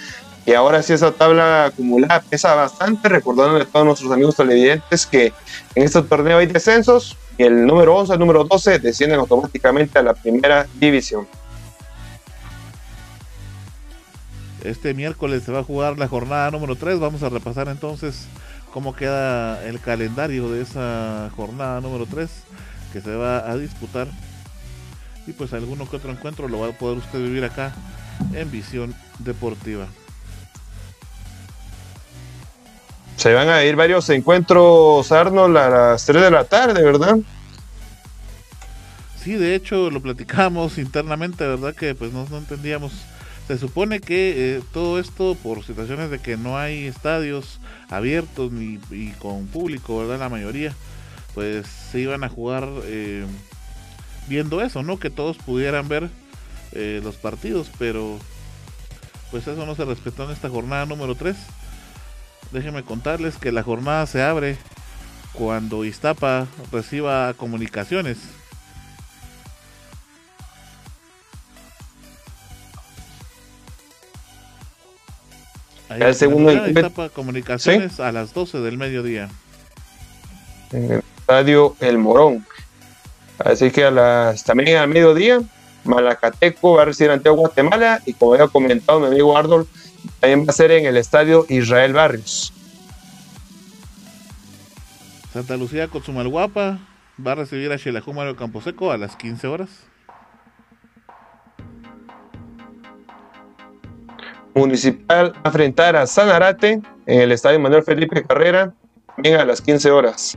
[0.46, 5.32] Y ahora sí esa tabla acumulada pesa bastante, recordándole a todos nuestros amigos televidentes que
[5.74, 10.02] en este torneo hay descensos y el número 11 el número 12 descienden automáticamente a
[10.02, 11.28] la primera división.
[14.64, 16.98] Este miércoles se va a jugar la jornada número 3.
[16.98, 18.26] Vamos a repasar entonces
[18.72, 22.28] cómo queda el calendario de esa jornada número 3
[22.92, 24.08] que se va a disputar.
[25.28, 27.74] Y pues alguno que otro encuentro lo va a poder usted vivir acá
[28.32, 29.86] en Visión Deportiva.
[33.16, 37.18] Se van a ir varios encuentros, Arnold, a las 3 de la tarde, ¿verdad?
[39.22, 41.74] Sí, de hecho lo platicamos internamente, ¿verdad?
[41.74, 42.92] Que pues no, no entendíamos.
[43.48, 47.60] Se supone que eh, todo esto por situaciones de que no hay estadios
[47.90, 50.20] abiertos ni y con público, ¿verdad?
[50.20, 50.72] La mayoría,
[51.34, 53.26] pues se iban a jugar eh,
[54.28, 54.98] viendo eso, ¿no?
[54.98, 56.08] Que todos pudieran ver
[56.72, 58.18] eh, los partidos, pero
[59.30, 61.36] pues eso no se respetó en esta jornada número 3.
[62.52, 64.56] Déjenme contarles que la jornada se abre
[65.32, 68.18] cuando Iztapa reciba comunicaciones.
[75.88, 79.28] Ahí El segundo Iztapa comunicaciones a las 12 del mediodía.
[80.72, 82.44] En el estadio El Morón.
[83.38, 85.40] Así que a las, también al mediodía,
[85.84, 89.66] Malacateco va a recibir ante Guatemala y como había comentado mi amigo Arnold,
[90.20, 92.52] también va a ser en el estadio Israel Barrios.
[95.32, 96.78] Santa Lucía Cozumalguapa
[97.24, 99.68] va a recibir a Xelajú Mario Camposeco a las 15 horas.
[104.54, 108.74] Municipal va a enfrentar a Sanarate en el estadio Manuel Felipe Carrera,
[109.14, 110.36] también a las 15 horas.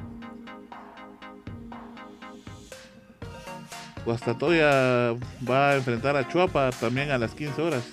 [4.06, 5.14] Guastatoya
[5.50, 7.84] va a enfrentar a Chuapa también a las 15 horas.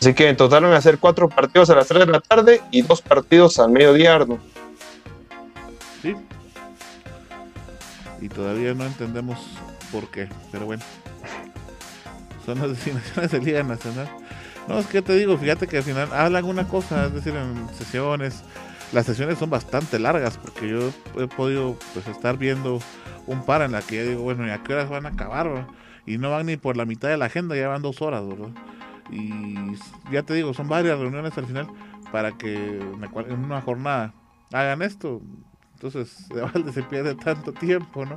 [0.00, 2.62] Así que en total van a ser cuatro partidos a las 3 de la tarde
[2.70, 4.40] y dos partidos al mediodía, Arnold.
[6.00, 6.16] ¿Sí?
[8.22, 9.38] Y todavía no entendemos
[9.92, 10.82] por qué, pero bueno.
[12.46, 14.08] Son las designaciones de Liga Nacional.
[14.68, 17.68] No, es que te digo, fíjate que al final hablan una cosa, es decir, en
[17.76, 18.42] sesiones,
[18.92, 20.90] las sesiones son bastante largas, porque yo
[21.22, 22.80] he podido pues estar viendo
[23.30, 25.66] un par en la que yo digo, bueno, ¿y a qué horas van a acabar?
[26.04, 28.50] Y no van ni por la mitad de la agenda, ya van dos horas, ¿verdad?
[29.10, 29.54] Y
[30.10, 31.68] ya te digo, son varias reuniones al final
[32.12, 34.12] para que en una jornada
[34.52, 35.20] hagan esto.
[35.74, 38.16] Entonces, de balde se pierde tanto tiempo, ¿no?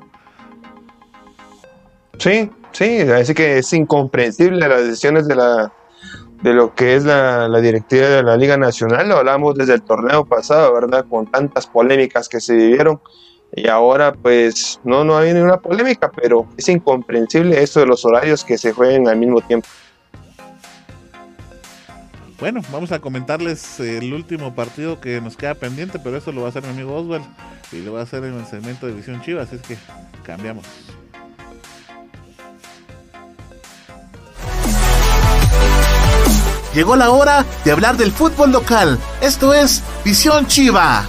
[2.17, 5.71] Sí, sí, así que es incomprensible las decisiones de la
[6.41, 9.81] de lo que es la, la directiva de la Liga Nacional, lo hablamos desde el
[9.81, 11.05] torneo pasado, ¿verdad?
[11.09, 12.99] Con tantas polémicas que se vivieron
[13.55, 18.43] y ahora pues no, no hay ninguna polémica, pero es incomprensible esto de los horarios
[18.43, 19.67] que se jueguen al mismo tiempo.
[22.39, 26.47] Bueno, vamos a comentarles el último partido que nos queda pendiente, pero eso lo va
[26.47, 27.23] a hacer mi amigo Oswald
[27.71, 29.77] y lo va a hacer en el segmento de Visión Chivas, así es que
[30.25, 30.65] cambiamos.
[36.73, 38.97] Llegó la hora de hablar del fútbol local.
[39.21, 41.07] Esto es Visión Chiva.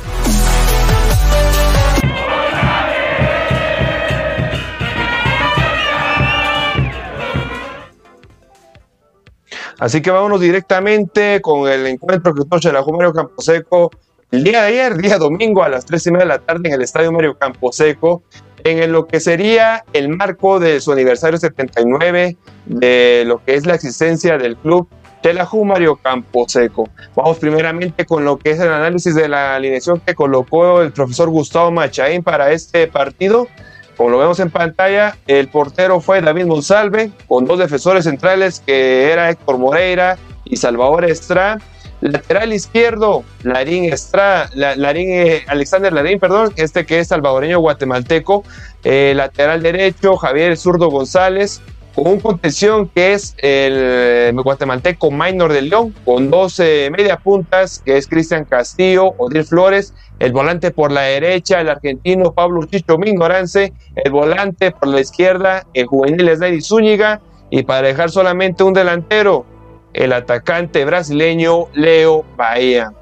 [9.85, 13.91] Así que vámonos directamente con el encuentro que tuvo la Mario Camposeco
[14.31, 16.75] el día de ayer, día domingo a las 3 y media de la tarde en
[16.77, 18.23] el Estadio Mario Camposeco,
[18.65, 23.75] en lo que sería el marco de su aniversario 79 de lo que es la
[23.75, 24.89] existencia del club
[25.23, 26.89] Telahu Mario Camposeco.
[27.15, 31.29] Vamos primeramente con lo que es el análisis de la alineación que colocó el profesor
[31.29, 33.49] Gustavo Machaín para este partido.
[33.97, 39.13] Como lo vemos en pantalla, el portero fue David Monsalve, con dos defensores centrales que
[39.13, 41.59] era Héctor Moreira y Salvador Estrada.
[42.01, 48.45] Lateral izquierdo, Larín Estrada, Larín, eh, Alexander Larín, perdón, este que es salvadoreño guatemalteco.
[48.83, 51.63] Eh, lateral derecho, Javier Zurdo González
[51.95, 57.97] con un contención que es el guatemalteco Minor de León, con 12 media puntas, que
[57.97, 63.73] es Cristian Castillo, Odil Flores, el volante por la derecha, el argentino Pablo Chicho Mignorance,
[63.95, 67.21] el volante por la izquierda, el juvenil Esnedi Zúñiga,
[67.51, 69.47] y para dejar solamente un delantero,
[69.93, 72.93] el atacante brasileño Leo Bahía.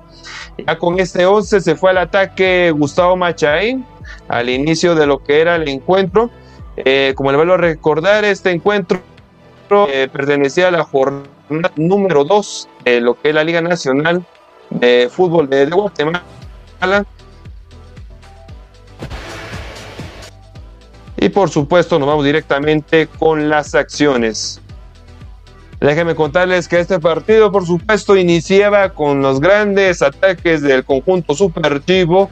[0.67, 3.87] Ya con este 11 se fue al ataque Gustavo Machaín
[4.29, 6.31] al inicio de lo que era el encuentro
[6.77, 9.01] eh, como le vuelvo a recordar, este encuentro
[9.89, 11.29] eh, pertenecía a la jornada
[11.77, 14.25] número 2 de lo que es la Liga Nacional
[14.71, 16.23] de Fútbol de, Guatemala.
[21.19, 24.62] Y por supuesto nos vamos directamente con las acciones.
[25.83, 32.31] Déjenme contarles que este partido, por supuesto, iniciaba con los grandes ataques del conjunto superchivo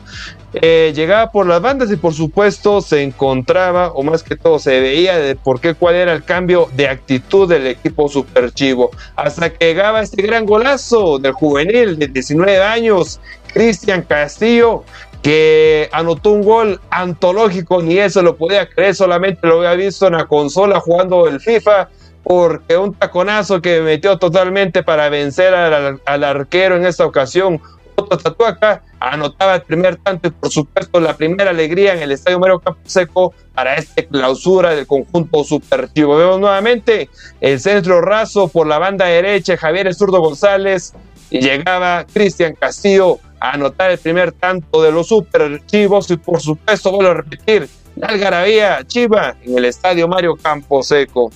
[0.52, 4.80] eh, llegaba por las bandas y por supuesto se encontraba, o más que todo se
[4.80, 8.90] veía de por qué cuál era el cambio de actitud del equipo super chivo.
[9.14, 13.20] Hasta que llegaba este gran golazo del juvenil de 19 años,
[13.52, 14.82] Cristian Castillo,
[15.22, 20.14] que anotó un gol antológico, ni eso lo podía creer, solamente lo había visto en
[20.14, 21.88] la consola jugando el FIFA,
[22.22, 27.60] porque un taconazo que metió totalmente para vencer al, arquero en esta ocasión,
[27.96, 32.62] Tatuaca anotaba el primer tanto y por supuesto la primera alegría en el Estadio Mario
[32.84, 36.16] Seco para esta clausura del conjunto superchivo.
[36.16, 37.08] Vemos nuevamente
[37.40, 40.94] el centro raso por la banda derecha, Javier Zurdo González
[41.30, 46.90] y llegaba Cristian Castillo a anotar el primer tanto de los superchivos y por supuesto
[46.90, 51.30] vuelvo a repetir la algarabía chiva en el Estadio Mario Camposeco.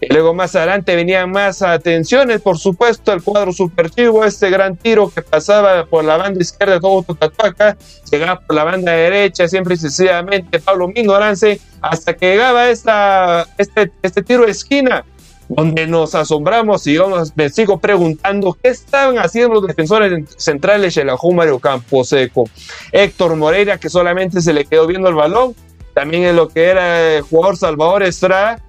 [0.00, 5.10] Y luego más adelante venían más atenciones, por supuesto, el cuadro superchivo, este gran tiro
[5.10, 7.76] que pasaba por la banda izquierda de todo Tatuaca,
[8.10, 13.90] llegaba por la banda derecha, siempre y sencillamente Pablo Mingorance, hasta que llegaba esta, este,
[14.02, 15.04] este tiro de esquina,
[15.48, 21.04] donde nos asombramos y yo me sigo preguntando qué estaban haciendo los defensores centrales de
[21.04, 22.44] la Mario Camposeco.
[22.92, 25.54] Héctor Moreira, que solamente se le quedó viendo el balón,
[25.94, 28.62] también en lo que era el jugador Salvador Estrada,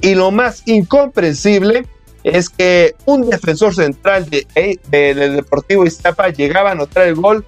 [0.00, 1.86] y lo más incomprensible
[2.24, 4.46] es que un defensor central de,
[4.88, 7.44] del Deportivo Iztapa llegaba a anotar el gol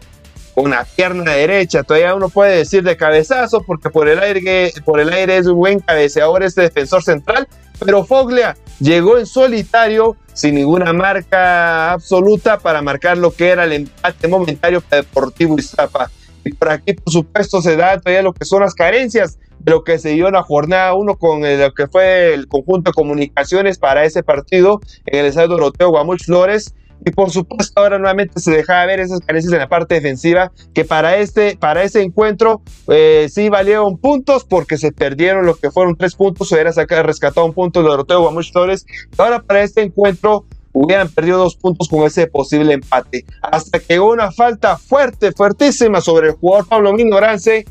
[0.55, 1.83] con la pierna derecha.
[1.83, 5.57] Todavía uno puede decir de cabezazo porque por el aire, por el aire es un
[5.57, 12.83] buen cabeceador este defensor central, pero Foglia llegó en solitario sin ninguna marca absoluta para
[12.83, 16.11] marcar lo que era el empate momentario para Deportivo Iztapa.
[16.45, 19.85] Y por aquí, por supuesto, se da todavía lo que son las carencias de lo
[19.85, 23.79] que se dio en la jornada 1 con lo que fue el conjunto de comunicaciones
[23.79, 26.75] para ese partido en el estadio Doroteo Guamuch Flores.
[27.07, 30.85] Y por supuesto ahora nuevamente se dejaba ver esas carencias en la parte defensiva que
[30.85, 35.97] para este, para ese encuentro eh, sí valieron puntos porque se perdieron lo que fueron
[35.97, 38.85] tres puntos, se hubiera sacado, rescatado un punto de Doroteo Guamuch Flores.
[39.17, 43.25] Ahora para este encuentro hubieran perdido dos puntos con ese posible empate.
[43.41, 47.65] Hasta que hubo una falta fuerte, fuertísima sobre el jugador Pablo Minorance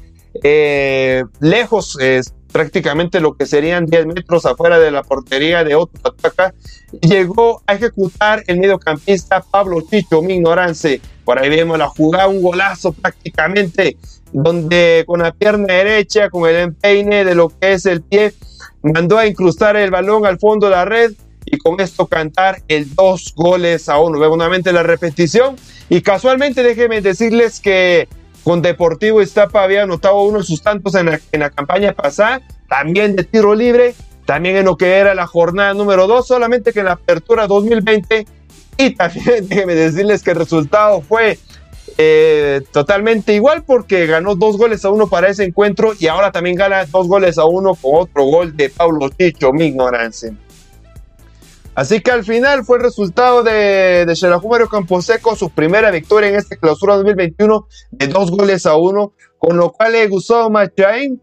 [0.44, 1.98] eh, lejos,
[2.52, 6.54] prácticamente lo que serían 10 metros afuera de la portería de Otto Tatuaca,
[7.02, 11.02] llegó a ejecutar el mediocampista Pablo Chicho Mignorance.
[11.24, 13.98] Por ahí vemos la jugada, un golazo prácticamente,
[14.32, 18.34] donde con la pierna derecha, con el empeine de lo que es el pie,
[18.82, 21.14] mandó a incrustar el balón al fondo de la red
[21.46, 24.20] y con esto cantar el dos goles a uno.
[24.20, 25.56] Vemos nuevamente la repetición
[25.90, 28.08] y casualmente déjenme decirles que
[28.50, 33.24] con Deportivo Iztapa había anotado uno de sus tantos en la, campaña pasada, también de
[33.24, 33.94] tiro libre,
[34.26, 38.26] también en lo que era la jornada número 2, solamente que en la apertura 2020,
[38.76, 41.38] y también déjenme decirles que el resultado fue
[42.00, 46.56] eh, totalmente igual porque ganó dos goles a uno para ese encuentro y ahora también
[46.56, 50.34] gana dos goles a uno con otro gol de Pablo Chicho, mi ignorancia.
[51.80, 56.36] Así que al final fue el resultado de, de Mario Camposeco, su primera victoria en
[56.36, 61.22] esta clausura 2021 de dos goles a uno, con lo cual le gustó Machain,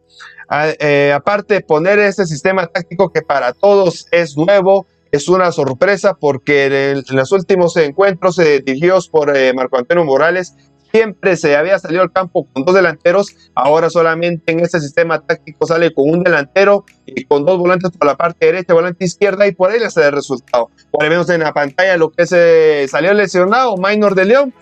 [0.80, 6.14] eh, aparte de poner este sistema táctico que para todos es nuevo, es una sorpresa
[6.14, 10.54] porque en, los últimos encuentros eh, dirigidos por eh, Marco Antonio Morales
[10.92, 15.66] siempre se había salido al campo con dos delanteros, ahora solamente en este sistema táctico
[15.66, 19.52] sale con un delantero y con dos volantes por la parte derecha, volante izquierda y
[19.52, 20.70] por ahí le sale el resultado.
[20.90, 24.54] Por ahí vemos en la pantalla lo que se salió lesionado, Minor de León,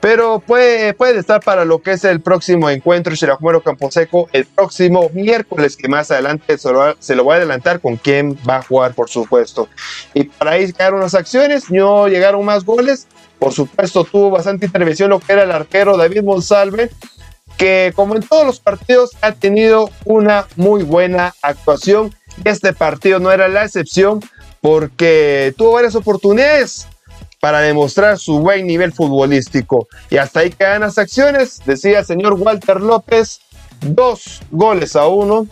[0.00, 5.10] pero puede, puede estar para lo que es el próximo encuentro Campo Camposeco el próximo
[5.12, 8.62] miércoles, que más adelante se lo, se lo, voy a adelantar con quién va a
[8.62, 9.68] jugar, por supuesto.
[10.14, 13.06] Y para ahí quedaron las acciones, no llegaron más goles.
[13.40, 16.90] Por supuesto, tuvo bastante intervención lo que era el arquero David Monsalve,
[17.56, 22.14] que como en todos los partidos ha tenido una muy buena actuación.
[22.44, 24.20] Este partido no era la excepción
[24.60, 26.86] porque tuvo varias oportunidades
[27.40, 29.88] para demostrar su buen nivel futbolístico.
[30.10, 33.40] Y hasta ahí quedan las acciones, decía el señor Walter López,
[33.80, 35.48] dos goles a uno,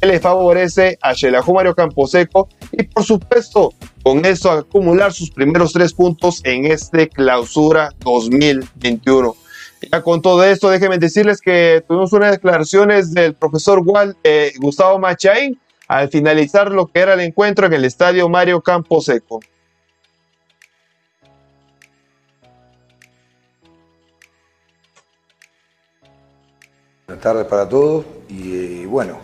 [0.00, 5.92] le favorece a Xelajú Mario Camposeco y por supuesto con eso acumular sus primeros tres
[5.92, 9.36] puntos en este clausura 2021.
[9.90, 13.82] Ya con todo esto, déjenme decirles que tuvimos unas declaraciones del profesor
[14.24, 19.40] eh, Gustavo Machain al finalizar lo que era el encuentro en el estadio Mario Camposeco.
[27.06, 29.18] Buenas tardes para todos y, bueno,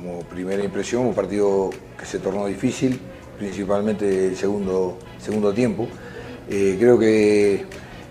[0.00, 2.98] como primera impresión, un partido que se tornó difícil,
[3.38, 5.86] principalmente el segundo, segundo tiempo.
[6.48, 7.66] Eh, creo que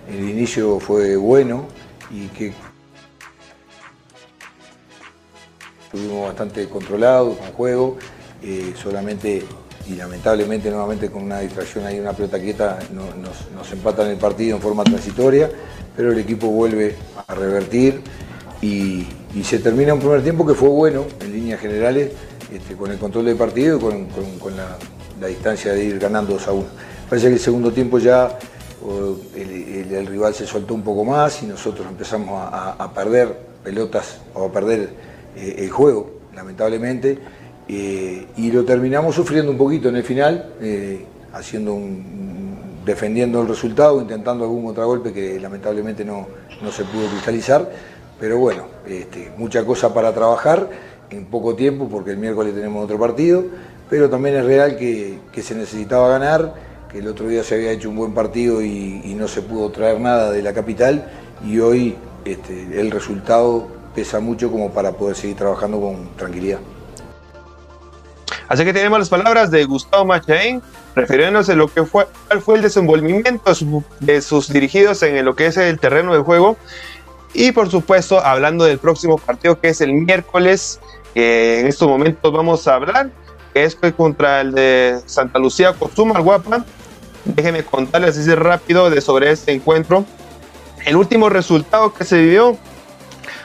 [0.07, 1.67] el inicio fue bueno
[2.11, 2.53] y que
[5.83, 7.97] estuvimos bastante controlados con juego,
[8.43, 9.43] eh, solamente
[9.87, 14.57] y lamentablemente nuevamente con una distracción ahí, una pelota quieta, nos, nos empatan el partido
[14.57, 15.49] en forma transitoria,
[15.97, 16.95] pero el equipo vuelve
[17.27, 18.01] a revertir
[18.61, 19.07] y,
[19.43, 22.11] se termina un primer tiempo que fue bueno en líneas generales,
[22.51, 26.51] este, con el control del partido y con, la, distancia de ir ganando 2 a
[26.53, 26.65] 1.
[27.09, 28.37] Parece que el segundo tiempo ya
[29.35, 34.51] el, rival se soltó un poco más y nosotros empezamos a, perder pelotas o a
[34.51, 34.89] perder
[35.35, 37.19] eh, el juego, lamentablemente,
[37.67, 43.47] eh, y lo terminamos sufriendo un poquito en el final, eh, haciendo un, defendiendo el
[43.47, 46.27] resultado, intentando algún contragolpe que lamentablemente no,
[46.61, 47.69] no se pudo cristalizar
[48.19, 50.69] pero bueno, este, mucha cosa para trabajar
[51.09, 53.45] en poco tiempo porque el miércoles tenemos otro partido,
[53.89, 56.53] pero también es real que, se necesitaba ganar,
[56.91, 59.99] que el otro día se había hecho un buen partido y, no se pudo traer
[59.99, 61.09] nada de la capital
[61.45, 61.95] y hoy
[62.25, 66.59] este, el resultado pesa mucho como para poder seguir trabajando con tranquilidad.
[68.47, 70.61] Así que tenemos las palabras de Gustavo Machain,
[70.95, 72.07] refiriéndose a lo que cuál
[72.41, 73.51] fue el desenvolvimiento
[73.99, 76.57] de sus dirigidos en lo que es el terreno de juego
[77.33, 80.79] y por supuesto, hablando del próximo partido que es el miércoles,
[81.13, 83.09] que en estos momentos vamos a hablar,
[83.53, 86.65] que es contra el de Santa Lucía Costumar Guapa.
[87.25, 90.05] Déjenme contarles así rápido de sobre este encuentro.
[90.85, 92.57] El último resultado que se vivió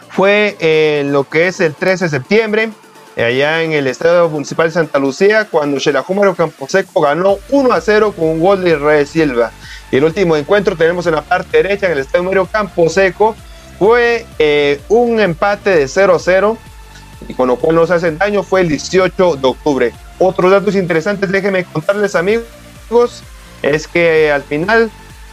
[0.08, 2.70] fue en lo que es el 13 de septiembre,
[3.16, 8.14] allá en el Estadio Municipal de Santa Lucía, cuando Xelajúmaro Camposeco ganó 1 a 0
[8.16, 9.52] con un gol de Israel Silva.
[9.90, 13.34] Y el último encuentro tenemos en la parte derecha, en el Estadio Mario Camposeco,
[13.78, 16.56] fue eh, un empate de 0-0
[17.28, 18.42] y con lo cual no se hacen daño.
[18.42, 19.92] Fue el 18 de octubre.
[20.18, 22.44] Otros datos interesantes, déjenme contarles, amigos,
[23.62, 24.90] es que al final,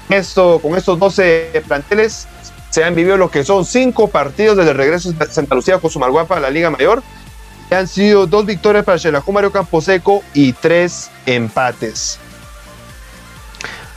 [0.10, 2.28] esto, con estos 12 planteles,
[2.72, 5.92] se han vivido lo que son cinco partidos desde el regreso de Santa Lucía con
[5.92, 7.04] Sumarguapa a la Liga Mayor.
[7.70, 12.20] Han sido dos victorias para Xelajú Mario Camposeco y tres empates.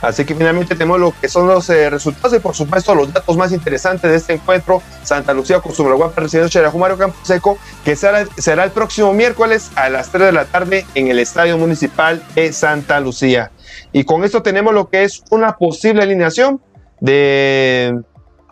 [0.01, 3.37] Así que finalmente tenemos lo que son los eh, resultados y por supuesto los datos
[3.37, 4.81] más interesantes de este encuentro.
[5.03, 9.89] Santa Lucía con Guapa recibiendo Cherajú Mario Camposeco, que será, será el próximo miércoles a
[9.89, 13.51] las 3 de la tarde en el Estadio Municipal de Santa Lucía.
[13.91, 16.61] Y con esto tenemos lo que es una posible alineación
[16.99, 18.01] de,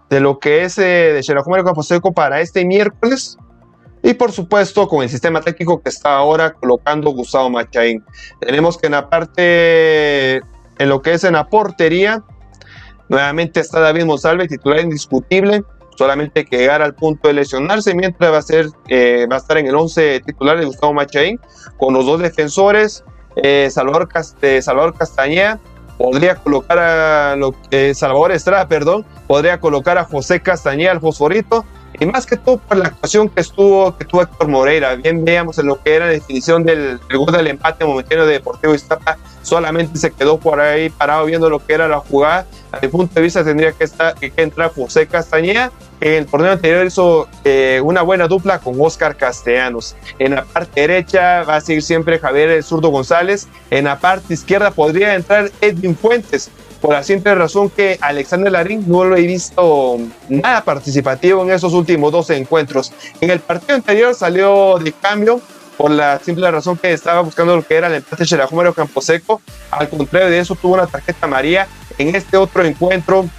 [0.10, 3.38] de lo que es eh, de Cherajú Mario Camposeco para este miércoles.
[4.06, 8.04] Y por supuesto, con el sistema técnico que está ahora colocando Gustavo Machain.
[8.42, 10.42] Tenemos que en la parte
[10.84, 12.24] en lo que es en la portería,
[13.10, 15.64] nuevamente está David Monsalve, titular indiscutible,
[15.98, 19.58] solamente que llegar al punto de lesionarse, mientras va a, ser, eh, va a estar
[19.58, 21.40] en el 11 titular de Gustavo Machain,
[21.78, 23.04] con los dos defensores,
[23.38, 24.10] eh, Salvador,
[24.62, 25.60] Salvador Castañeda,
[25.98, 27.56] podría colocar a lo,
[27.94, 31.66] Salvador Estrada, perdón, podría colocar a José Castañeda, el fosforito,
[32.00, 34.96] y más que todo por la actuación que estuvo, que tuvo Héctor Moreira.
[34.96, 38.74] Bien veamos en lo que era la definición del, gol del empate momentáneo de Deportivo
[38.74, 42.46] Iztapa, solamente se quedó por ahí parado viendo lo que era la jugada.
[42.72, 46.26] A mi punto de vista tendría que, estar, que entrar José Castañeda, que en el
[46.26, 49.96] torneo anterior hizo eh, una buena dupla con Oscar Castellanos.
[50.18, 53.48] En la parte derecha va a seguir siempre Javier el Zurdo González.
[53.70, 56.50] En la parte izquierda podría entrar Edwin Fuentes
[56.84, 61.72] por la simple razón que Alexander Larín no lo he visto nada participativo en esos
[61.72, 62.92] últimos dos encuentros.
[63.22, 65.40] En el partido anterior salió de cambio
[65.78, 69.42] por la simple razón que estaba buscando lo que era el empate Campo Camposeco.
[69.72, 71.70] Al contrario de eso, tuvo una tarjeta amarilla.
[71.98, 73.30] En este otro encuentro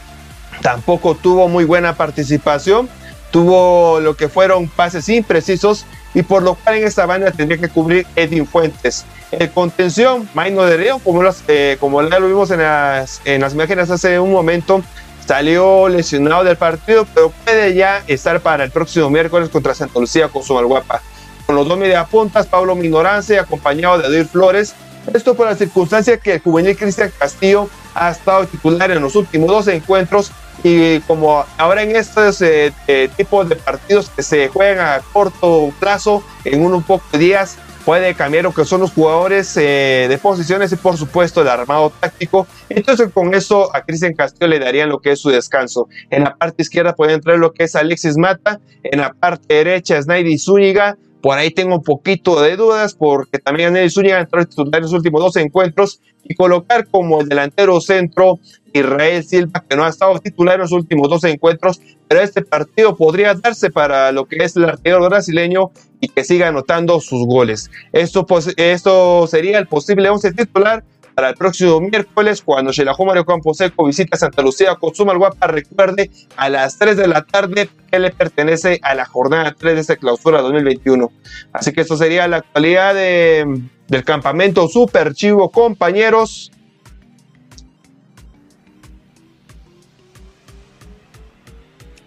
[0.62, 2.88] tampoco tuvo muy buena participación,
[3.30, 5.84] tuvo lo que fueron pases imprecisos
[6.14, 9.04] y por lo cual en esta banda tendría que cubrir Edwin Fuentes.
[9.38, 13.90] El contención, Maino de como, eh, como ya lo vimos en las, en las imágenes
[13.90, 14.82] hace un momento,
[15.26, 20.28] salió lesionado del partido, pero puede ya estar para el próximo miércoles contra Santa Lucía
[20.28, 21.00] con su Malguapa.
[21.46, 24.74] Con los dos mediapuntas, Pablo Minorance, acompañado de Adir Flores.
[25.12, 29.48] Esto por la circunstancia que el juvenil Cristian Castillo ha estado titular en los últimos
[29.48, 30.32] dos encuentros
[30.62, 35.72] y como ahora en estos eh, eh, tipos de partidos que se juegan a corto
[35.78, 40.18] plazo, en un, poco de días, puede cambiar lo que son los jugadores eh, de
[40.18, 42.46] posiciones y por supuesto el armado táctico.
[42.68, 45.88] Entonces con eso a Cristian Castillo le darían lo que es su descanso.
[46.10, 49.98] En la parte izquierda puede entrar lo que es Alexis Mata, en la parte derecha
[49.98, 54.42] es Naidi Zúñiga, por ahí tengo un poquito de dudas porque también Nelly Zúñiga entró
[54.42, 58.38] en los últimos dos encuentros y colocar como el delantero centro
[58.74, 62.94] Israel Silva, que no ha estado titular en los últimos dos encuentros, pero este partido
[62.94, 65.70] podría darse para lo que es el arquero brasileño
[66.04, 67.70] y que siga anotando sus goles.
[67.92, 68.26] Esto,
[68.56, 70.84] esto sería el posible once titular
[71.14, 75.46] para el próximo miércoles cuando Xelajú Mario Camposeco visita Santa Lucía con su Guapa.
[75.46, 79.80] Recuerde, a las 3 de la tarde que le pertenece a la jornada 3 de
[79.80, 81.10] esta clausura 2021.
[81.52, 86.50] Así que eso sería la actualidad del campamento Super Chivo, compañeros.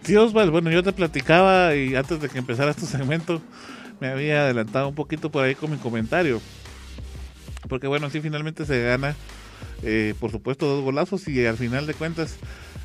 [0.04, 3.42] Sí, Osvaldo, bueno, yo te platicaba y antes de que empezara este segmento
[4.00, 6.42] me había adelantado un poquito por ahí con mi comentario
[7.68, 9.16] porque bueno, sí finalmente se gana,
[9.84, 12.38] eh, por supuesto, dos golazos y al final de cuentas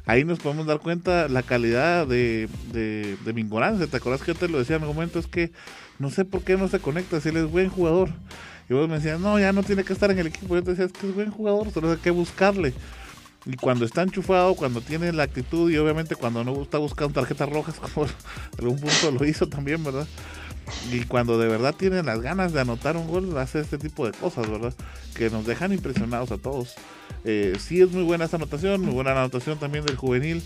[0.07, 4.49] ahí nos podemos dar cuenta la calidad de, de, de ¿Te acuerdas que yo te
[4.49, 5.19] lo decía en un momento?
[5.19, 5.53] Es que
[5.99, 8.11] no sé por qué no se conecta, si él es buen jugador.
[8.69, 10.55] Y vos me decías, no, ya no tiene que estar en el equipo.
[10.55, 12.73] Yo te decía, es que es buen jugador, solo hay que buscarle.
[13.45, 17.49] Y cuando está enchufado, cuando tiene la actitud y obviamente cuando no está buscando tarjetas
[17.49, 18.13] rojas, como en
[18.61, 20.07] algún punto lo hizo también, ¿verdad?
[20.91, 24.13] Y cuando de verdad tienen las ganas de anotar un gol, hace este tipo de
[24.13, 24.75] cosas, ¿verdad?
[25.15, 26.75] Que nos dejan impresionados a todos.
[27.25, 30.43] Eh, sí es muy buena esta anotación, muy buena anotación también del juvenil.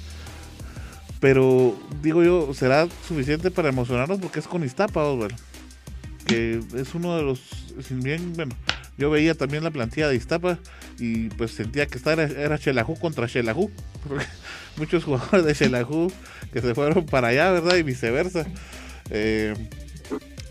[1.20, 5.36] Pero digo yo, será suficiente para emocionarnos porque es con Iztapa, Osvaldo.
[6.26, 7.40] Que es uno de los,
[7.86, 8.54] sin bien, bueno,
[8.98, 10.58] yo veía también la plantilla de Iztapa
[10.98, 13.70] y pues sentía que esta era, era contra Xelajú.
[14.76, 16.12] Muchos jugadores de Xelajú
[16.52, 17.76] que se fueron para allá, ¿verdad?
[17.76, 18.46] Y viceversa.
[19.10, 19.54] Eh,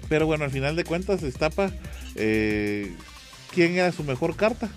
[0.10, 1.72] pero bueno, al final de cuentas, Estapa,
[2.16, 2.94] eh,
[3.54, 4.70] ¿quién era su mejor carta?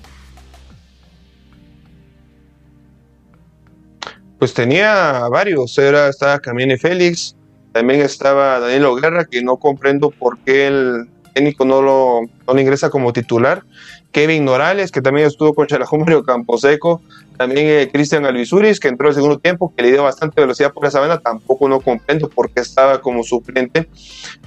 [4.39, 7.35] Pues tenía varios, era, estaba Camille Félix,
[7.73, 12.61] también estaba Daniel Guerra, que no comprendo por qué el técnico no lo, no lo
[12.61, 13.65] ingresa como titular.
[14.13, 17.03] Kevin Norales, que también estuvo con Chalajumario Camposeco,
[17.39, 20.85] también eh, Cristian Alvisuris, que entró el segundo tiempo, que le dio bastante velocidad por
[20.85, 23.89] esa banda, tampoco no comprendo por qué estaba como suplente.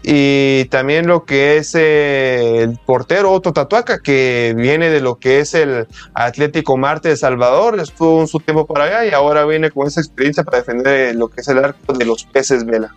[0.04, 5.39] Y también lo que es eh, el portero Otto Tatuaca, que viene de lo que
[5.39, 9.72] es el Atlético Marte de Salvador, estuvo en su tiempo para allá y ahora viene
[9.72, 12.94] con esa experiencia para defender lo que es el arco de los peces vela.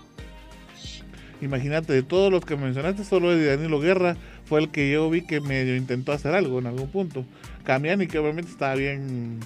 [1.41, 4.17] Imagínate, de todos los que mencionaste, solo de Danilo Guerra
[4.47, 7.25] fue el que yo vi que medio intentó hacer algo en algún punto.
[7.65, 9.41] Camiani, que obviamente estaba bien,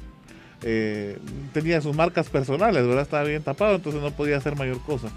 [0.62, 1.18] eh,
[1.52, 3.02] tenía sus marcas personales, ¿verdad?
[3.02, 5.08] Estaba bien tapado, entonces no podía hacer mayor cosa.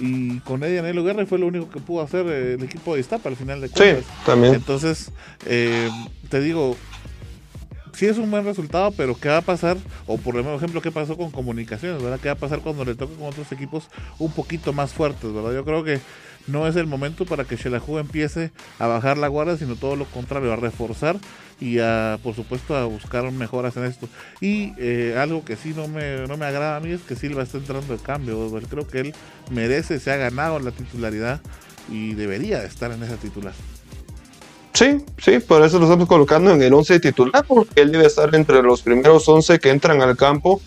[0.00, 3.28] Y con Eddie Danilo Guerra fue lo único que pudo hacer el equipo de Iztapa
[3.28, 4.04] al final de cuentas.
[4.04, 4.54] Sí, también.
[4.54, 5.12] Entonces,
[5.46, 5.90] eh,
[6.30, 6.76] te digo,
[7.92, 9.76] sí es un buen resultado, pero ¿qué va a pasar?
[10.06, 12.02] O por ejemplo, ¿qué pasó con comunicaciones?
[12.02, 12.18] ¿Verdad?
[12.20, 15.32] ¿Qué va a pasar cuando le toque con otros equipos un poquito más fuertes?
[15.32, 15.52] ¿Verdad?
[15.52, 16.00] Yo creo que
[16.46, 20.06] no es el momento para que Shelahu empiece a bajar la guardia, sino todo lo
[20.06, 21.16] contrario, a reforzar
[21.62, 24.08] y a, por supuesto, a buscar mejoras en esto.
[24.40, 27.44] Y eh, algo que sí no me, no me agrada a mí es que Silva
[27.44, 28.50] está entrando de cambio.
[28.68, 29.14] Creo que él
[29.50, 31.40] merece, se ha ganado la titularidad
[31.88, 33.54] y debería estar en esa titular.
[34.74, 38.34] Sí, sí, por eso lo estamos colocando en el 11 titular, porque él debe estar
[38.34, 40.60] entre los primeros 11 que entran al campo.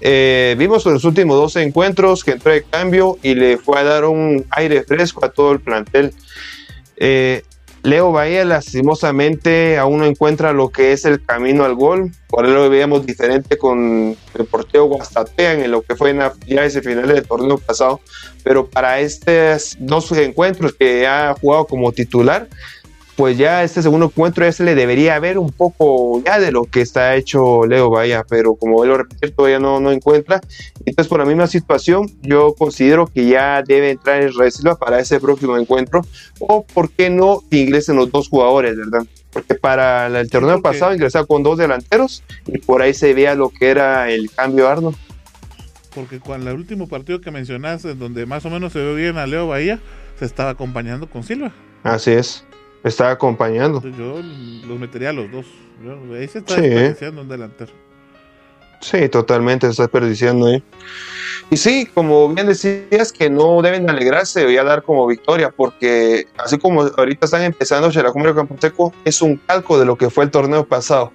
[0.00, 3.84] Eh, vimos en los últimos 12 encuentros que entró de cambio y le fue a
[3.84, 6.12] dar un aire fresco a todo el plantel.
[6.96, 7.42] Eh,
[7.82, 12.54] Leo Bahía lastimosamente aún no encuentra lo que es el camino al gol, por eso
[12.54, 17.06] lo veíamos diferente con el porteo Guastatea en lo que fue en la ese final
[17.06, 18.00] del torneo pasado,
[18.42, 22.48] pero para estos dos encuentros que ha jugado como titular,
[23.18, 26.62] pues ya este segundo encuentro ya se le debería ver un poco ya de lo
[26.66, 30.40] que está hecho Leo Bahía, pero como él lo repite, todavía no, no encuentra.
[30.86, 35.18] Entonces, por la misma situación, yo considero que ya debe entrar en Silva para ese
[35.18, 36.02] próximo encuentro,
[36.38, 39.04] o por qué no que ingresen los dos jugadores, ¿verdad?
[39.32, 43.48] Porque para el torneo pasado ingresaba con dos delanteros y por ahí se veía lo
[43.48, 44.94] que era el cambio Arno.
[45.92, 49.26] porque cuando el último partido que mencionaste, donde más o menos se ve bien a
[49.26, 49.80] Leo Bahía,
[50.20, 51.52] se estaba acompañando con Silva.
[51.82, 52.44] Así es,
[52.84, 53.82] estaba acompañando.
[53.82, 54.20] yo
[54.66, 55.46] los metería a los dos.
[56.14, 57.72] ahí se está desperdiciando un delantero.
[58.80, 60.62] Sí, totalmente se está desperdiciando ahí.
[61.50, 66.26] Y sí, como bien decías, que no deben alegrarse voy a dar como victoria, porque
[66.36, 70.30] así como ahorita están empezando, Campo Camposeco es un calco de lo que fue el
[70.30, 71.12] torneo pasado.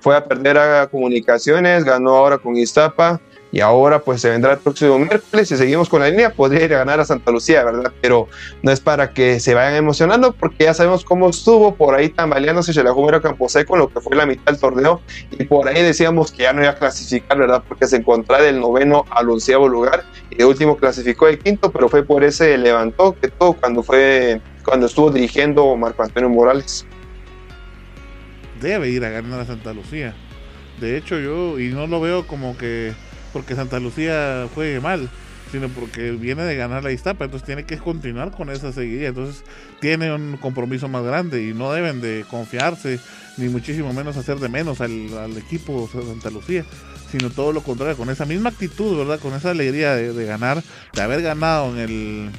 [0.00, 3.20] Fue a perder a Comunicaciones, ganó ahora con Iztapa,
[3.52, 6.74] y ahora pues se vendrá el próximo miércoles y seguimos con la línea, podría ir
[6.74, 7.92] a ganar a Santa Lucía, ¿verdad?
[8.00, 8.26] Pero
[8.62, 12.72] no es para que se vayan emocionando porque ya sabemos cómo estuvo por ahí tambaleándose
[12.72, 16.54] Campo Camposeco, lo que fue la mitad del torneo y por ahí decíamos que ya
[16.54, 17.62] no iba a clasificar, ¿verdad?
[17.68, 21.90] Porque se encontraba del noveno al onceavo lugar y de último clasificó el quinto, pero
[21.90, 26.86] fue por ese levantó que todo cuando fue cuando estuvo dirigiendo Marco Antonio Morales.
[28.60, 30.14] Debe ir a ganar a Santa Lucía.
[30.80, 32.92] De hecho, yo, y no lo veo como que
[33.32, 35.08] porque Santa Lucía fue mal,
[35.50, 39.44] sino porque viene de ganar la Iztapa, entonces tiene que continuar con esa seguidilla, entonces
[39.80, 42.98] tiene un compromiso más grande y no deben de confiarse,
[43.36, 46.64] ni muchísimo menos hacer de menos al, al equipo Santa Lucía,
[47.12, 49.20] sino todo lo contrario, con esa misma actitud, ¿verdad?
[49.20, 50.62] Con esa alegría de, ganar,
[50.94, 52.30] de haber ganado en el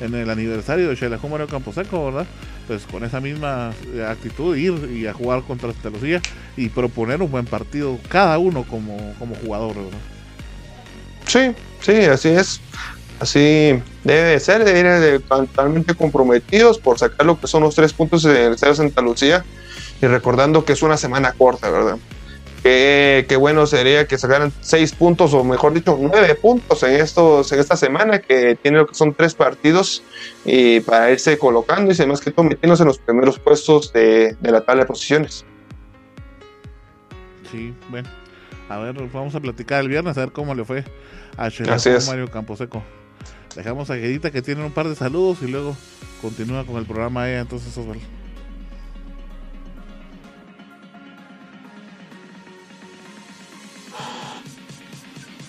[0.00, 2.26] en el aniversario de Campo Campo Camposeco, ¿verdad?
[2.66, 3.72] Pues con esa misma
[4.08, 6.20] actitud ir y a jugar contra Santa Lucía
[6.56, 9.98] y proponer un buen partido cada uno como, como jugador, ¿verdad?
[11.26, 12.60] Sí, sí, así es.
[13.20, 18.24] Así debe ser, debe ir totalmente comprometidos por sacar lo que son los tres puntos
[18.24, 19.44] en el Santa Lucía
[20.00, 21.98] y recordando que es una semana corta, ¿verdad?
[22.62, 27.58] Qué, bueno sería que sacaran seis puntos, o mejor dicho, nueve puntos en, estos, en
[27.58, 30.04] esta semana, que tiene lo que son tres partidos,
[30.44, 34.60] y para irse colocando y más que todo metiéndose en los primeros puestos de, la
[34.60, 35.44] tabla de posiciones.
[37.50, 38.08] Sí, bueno,
[38.68, 40.84] a ver, vamos a platicar el viernes, a ver cómo le fue
[41.36, 41.50] a
[42.06, 42.82] Mario Camposeco.
[43.56, 45.76] Dejamos a Gedita que tiene un par de saludos y luego
[46.22, 48.21] continúa con el programa ella, entonces Osvaldo.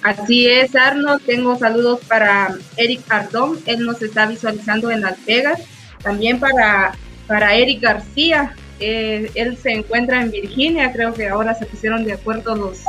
[0.03, 1.17] Así es, Arno.
[1.19, 3.57] Tengo saludos para Eric Ardón.
[3.65, 5.61] Él nos está visualizando en Las Vegas.
[6.01, 6.93] También para,
[7.25, 8.53] para Eric García.
[8.79, 10.91] Él se encuentra en Virginia.
[10.91, 12.79] Creo que ahora se pusieron de acuerdo los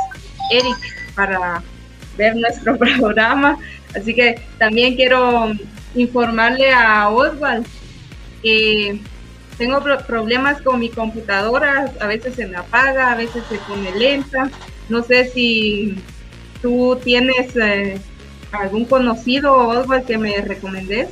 [0.51, 0.77] Eric
[1.15, 1.63] para
[2.17, 3.59] ver nuestro programa.
[3.95, 5.53] Así que también quiero
[5.95, 7.65] informarle a Oswald
[8.43, 8.99] que
[9.57, 11.93] tengo problemas con mi computadora.
[12.01, 14.51] A veces se me apaga, a veces se pone lenta.
[14.89, 15.97] No sé si
[16.65, 18.01] ¿Tú tienes eh,
[18.51, 21.09] algún conocido o algo que me recomendés?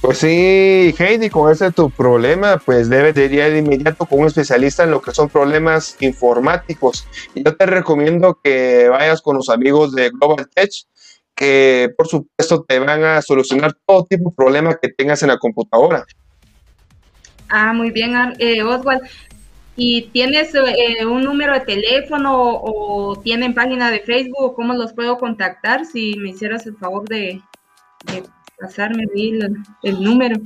[0.00, 4.28] Pues sí, Heidi, con ese tu problema, pues debes de ir de inmediato con un
[4.28, 7.06] especialista en lo que son problemas informáticos.
[7.34, 10.70] Y yo te recomiendo que vayas con los amigos de Global Tech,
[11.34, 15.36] que por supuesto te van a solucionar todo tipo de problema que tengas en la
[15.36, 16.06] computadora.
[17.50, 19.02] Ah, muy bien, eh, Oswald.
[19.76, 24.54] ¿Y tienes eh, un número de teléfono o tienen página de Facebook?
[24.54, 25.84] ¿Cómo los puedo contactar?
[25.84, 27.42] Si me hicieras el favor de,
[28.58, 30.36] pasarme el, el número.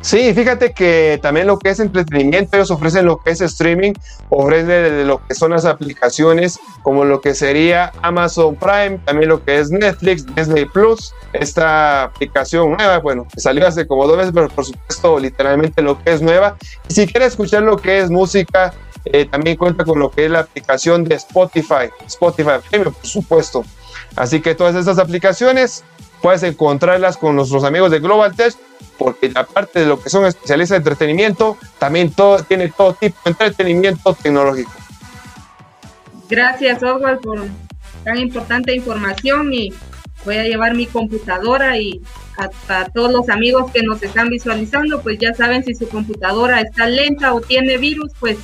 [0.00, 3.94] Sí, fíjate que también lo que es entretenimiento, ellos ofrecen lo que es streaming,
[4.28, 9.58] ofrecen lo que son las aplicaciones, como lo que sería Amazon Prime, también lo que
[9.58, 14.48] es Netflix, Disney Plus, esta aplicación nueva, bueno, que salió hace como dos meses, pero
[14.48, 16.56] por supuesto, literalmente lo que es nueva.
[16.88, 18.72] Y si quieres escuchar lo que es música,
[19.12, 23.64] eh, también cuenta con lo que es la aplicación de Spotify, Spotify Premium, por supuesto.
[24.16, 25.84] Así que todas estas aplicaciones
[26.22, 28.58] puedes encontrarlas con nuestros amigos de Global Test,
[28.96, 33.30] porque aparte de lo que son especialistas de entretenimiento, también todo, tiene todo tipo de
[33.30, 34.72] entretenimiento tecnológico.
[36.28, 37.46] Gracias, Oswald, por
[38.04, 39.72] tan importante información y
[40.24, 42.02] voy a llevar mi computadora y
[42.68, 46.86] a, todos los amigos que nos están visualizando, pues ya saben si su computadora está
[46.86, 48.38] lenta o tiene virus, pues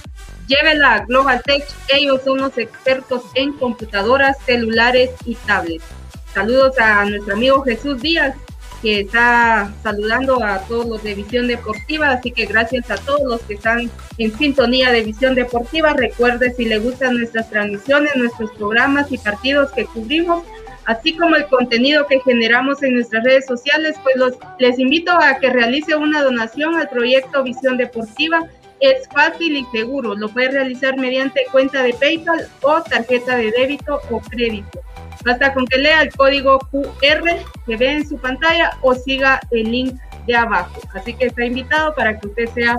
[0.47, 1.65] llévela a Global Tech.
[1.89, 5.85] Ellos son los expertos en computadoras, celulares y tablets.
[6.33, 8.35] Saludos a nuestro amigo Jesús Díaz,
[8.83, 13.41] que está saludando a todos los de Visión Deportiva, así que gracias a todos los
[13.43, 15.95] que están en sintonía de Visión Deportiva.
[15.95, 20.45] Recuerde si le gustan nuestras transmisiones, nuestros programas y partidos que cubrimos,
[20.85, 25.39] así como el contenido que generamos en nuestras redes sociales, pues los, les invito a
[25.39, 28.43] que realice una donación al proyecto Visión Deportiva.
[28.81, 34.01] Es fácil y seguro, lo puede realizar mediante cuenta de PayPal o tarjeta de débito
[34.11, 34.81] o crédito.
[35.25, 39.71] Basta con que lea el código QR que ve en su pantalla o siga el
[39.71, 39.95] link
[40.27, 40.81] de abajo.
[40.95, 42.77] Así que está invitado para que usted sea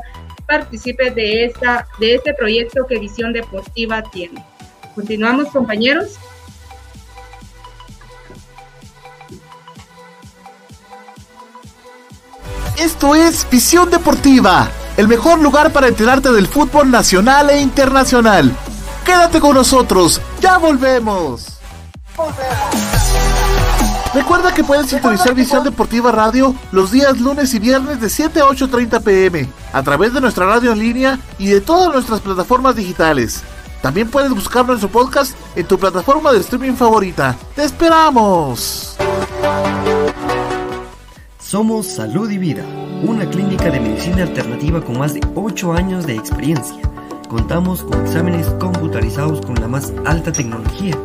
[0.48, 4.44] participe de esta de este proyecto que Visión Deportiva tiene.
[4.94, 6.20] Continuamos, compañeros.
[12.78, 18.52] Esto es Visión Deportiva, el mejor lugar para enterarte del fútbol nacional e internacional.
[19.06, 21.60] Quédate con nosotros, ya volvemos.
[24.14, 28.46] Recuerda que puedes sintonizar Visión Deportiva Radio los días lunes y viernes de 7 a
[28.46, 33.42] 8.30 pm a través de nuestra radio en línea y de todas nuestras plataformas digitales.
[33.82, 37.38] También puedes buscar nuestro podcast en tu plataforma de streaming favorita.
[37.56, 38.98] ¡Te esperamos!
[41.56, 42.66] Somos Salud y Vida,
[43.08, 46.82] una clínica de medicina alternativa con más de 8 años de experiencia.
[47.30, 50.98] Contamos con exámenes computarizados con la más alta tecnología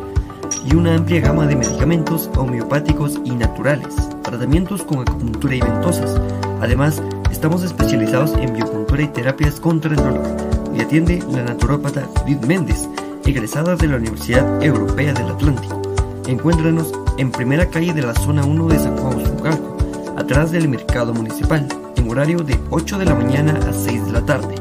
[0.65, 6.19] y una amplia gama de medicamentos homeopáticos y naturales, tratamientos con acupuntura y ventosas.
[6.59, 10.35] Además, estamos especializados en biopuntura y terapias contra el dolor
[10.75, 12.89] y atiende la naturópata Judith Méndez,
[13.23, 15.81] egresada de la Universidad Europea del Atlántico.
[16.27, 19.80] Encuéntranos en primera calle de la zona 1 de San Juan Usucalco,
[20.21, 24.23] atrás del mercado municipal, en horario de 8 de la mañana a 6 de la
[24.23, 24.55] tarde.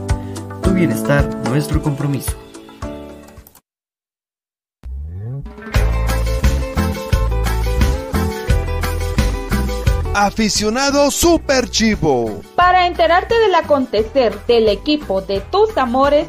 [0.62, 2.32] Tu bienestar, nuestro compromiso.
[10.12, 12.42] aficionado super chivo.
[12.54, 16.28] Para enterarte del acontecer del equipo de tus amores,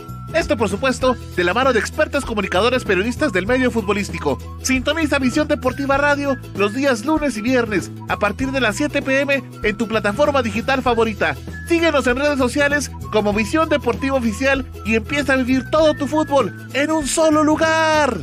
[0.33, 4.37] Esto, por supuesto, de la mano de expertos comunicadores periodistas del medio futbolístico.
[4.61, 9.43] Sintoniza Visión Deportiva Radio los días lunes y viernes a partir de las 7 pm
[9.63, 11.35] en tu plataforma digital favorita.
[11.67, 16.67] Síguenos en redes sociales como Visión Deportiva Oficial y empieza a vivir todo tu fútbol
[16.73, 18.17] en un solo lugar.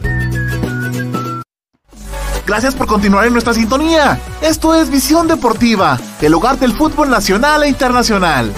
[2.47, 4.19] Gracias por continuar en nuestra sintonía.
[4.41, 8.55] Esto es Visión Deportiva, el hogar del fútbol nacional e internacional.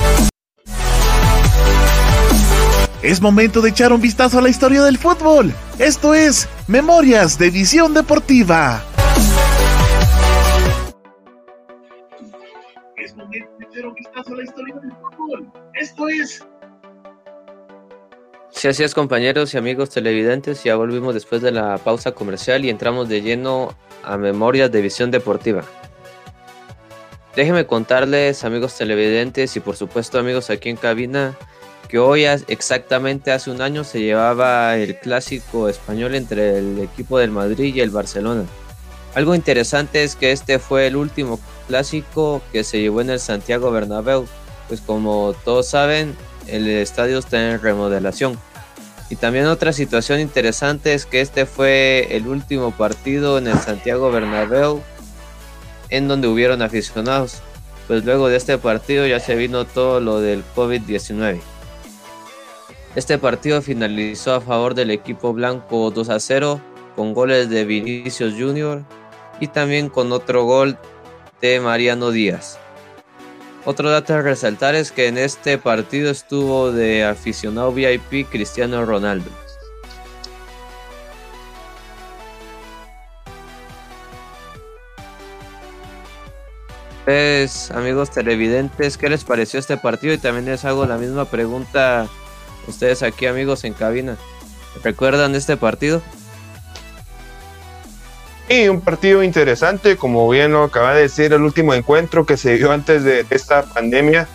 [3.02, 5.54] Es momento de echar un vistazo a la historia del fútbol.
[5.78, 8.84] Esto es Memorias de Visión Deportiva.
[12.96, 15.50] Es momento de echar un vistazo a la historia del fútbol.
[15.74, 16.46] Esto es
[18.50, 22.68] Sí, así es compañeros y amigos televidentes, ya volvimos después de la pausa comercial y
[22.68, 23.74] entramos de lleno
[24.04, 25.64] a Memorias de Visión Deportiva.
[27.34, 31.38] Déjenme contarles amigos televidentes y por supuesto amigos aquí en cabina
[31.90, 37.32] que hoy exactamente hace un año se llevaba el clásico español entre el equipo del
[37.32, 38.44] Madrid y el Barcelona.
[39.16, 43.72] Algo interesante es que este fue el último clásico que se llevó en el Santiago
[43.72, 44.26] Bernabéu,
[44.68, 46.14] pues como todos saben,
[46.46, 48.38] el estadio está en remodelación.
[49.08, 54.12] Y también otra situación interesante es que este fue el último partido en el Santiago
[54.12, 54.80] Bernabéu
[55.88, 57.42] en donde hubieron aficionados,
[57.88, 61.40] pues luego de este partido ya se vino todo lo del COVID-19.
[62.96, 66.60] Este partido finalizó a favor del equipo blanco 2 a 0
[66.96, 68.82] con goles de Vinicius Jr.
[69.38, 70.76] y también con otro gol
[71.40, 72.58] de Mariano Díaz.
[73.64, 79.30] Otro dato a resaltar es que en este partido estuvo de aficionado VIP Cristiano Ronaldo.
[87.04, 90.12] Pues, amigos televidentes, ¿qué les pareció este partido?
[90.12, 92.08] Y también les hago la misma pregunta
[92.66, 94.16] ustedes aquí amigos en cabina.
[94.82, 96.02] ¿Recuerdan este partido?
[98.48, 102.56] Sí, un partido interesante, como bien lo acaba de decir, el último encuentro que se
[102.56, 104.26] dio antes de esta pandemia.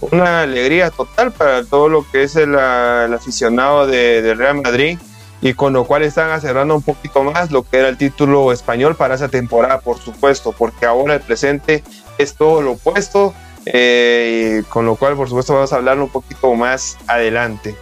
[0.00, 4.98] Una alegría total para todo lo que es el, aficionado de, Real Madrid
[5.40, 8.94] y con lo cual están acelerando un poquito más lo que era el título español
[8.94, 11.82] para esa temporada, por supuesto, porque ahora el presente
[12.18, 13.34] es todo lo opuesto
[13.66, 17.76] eh, con lo cual, por supuesto, vamos a hablar un poquito más adelante.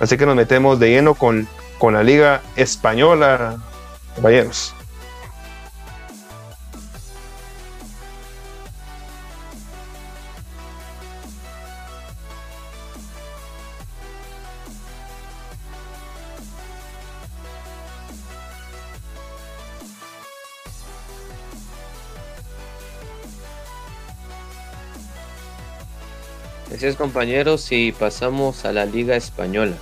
[0.00, 1.48] Así que nos metemos de lleno con,
[1.78, 3.58] con la Liga Española,
[4.14, 4.74] compañeros.
[26.78, 29.74] Así compañeros y pasamos a la Liga Española.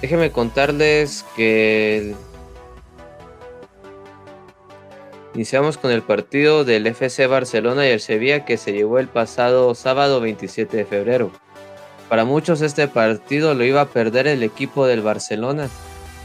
[0.00, 2.14] Déjenme contarles que
[5.34, 9.74] iniciamos con el partido del FC Barcelona y el Sevilla que se llevó el pasado
[9.74, 11.30] sábado 27 de febrero.
[12.08, 15.68] Para muchos este partido lo iba a perder el equipo del Barcelona,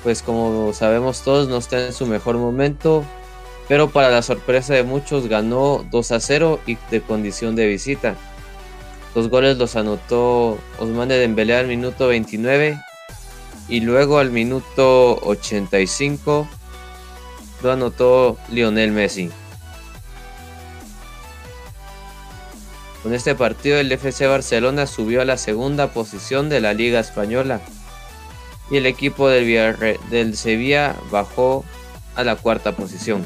[0.03, 3.03] pues como sabemos todos no está en su mejor momento
[3.68, 8.15] pero para la sorpresa de muchos ganó 2 a 0 y de condición de visita.
[9.13, 12.80] Los goles los anotó Osmane Dembélé al minuto 29
[13.68, 16.47] y luego al minuto 85
[17.63, 19.30] lo anotó Lionel Messi.
[23.03, 27.61] Con este partido el FC Barcelona subió a la segunda posición de la Liga Española
[28.70, 31.63] y el equipo del Sevilla bajó
[32.15, 33.26] a la cuarta posición.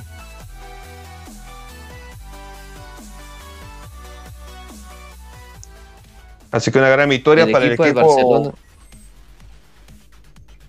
[6.52, 8.54] Así que una gran victoria para el equipo.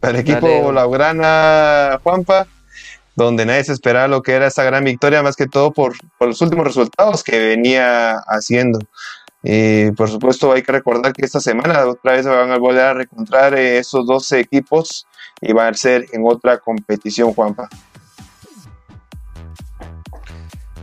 [0.01, 2.47] Para el equipo Laurana Juanpa,
[3.15, 6.41] donde nadie se esperaba lo que era esa gran victoria, más que todo por, los
[6.41, 8.79] últimos resultados que venía haciendo.
[9.43, 12.83] Y por supuesto hay que recordar que esta semana otra vez se van a volver
[12.83, 15.07] a reencontrar esos 12 equipos
[15.41, 17.69] y van a ser en otra competición, Juanpa.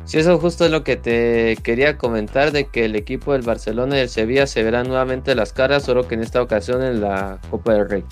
[0.10, 3.96] Sí, eso justo es lo que te quería comentar de que el equipo del Barcelona
[3.96, 7.38] y el Sevilla se verán nuevamente las caras, solo que en esta ocasión en la
[7.52, 8.04] Copa del Rey.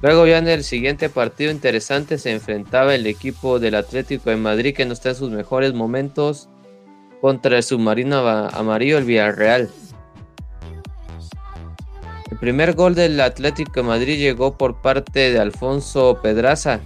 [0.00, 4.74] Luego ya en el siguiente partido interesante se enfrentaba el equipo del Atlético de Madrid
[4.74, 6.48] que no está en sus mejores momentos
[7.20, 9.68] contra el submarino amarillo el Villarreal.
[12.30, 16.80] El primer gol del Atlético de Madrid llegó por parte de Alfonso Pedraza,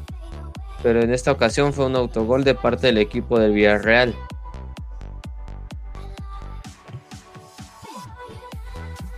[0.83, 4.15] pero en esta ocasión fue un autogol de parte del equipo del Villarreal.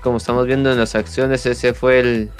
[0.03, 2.31] Como estamos viendo en las acciones, ese fue el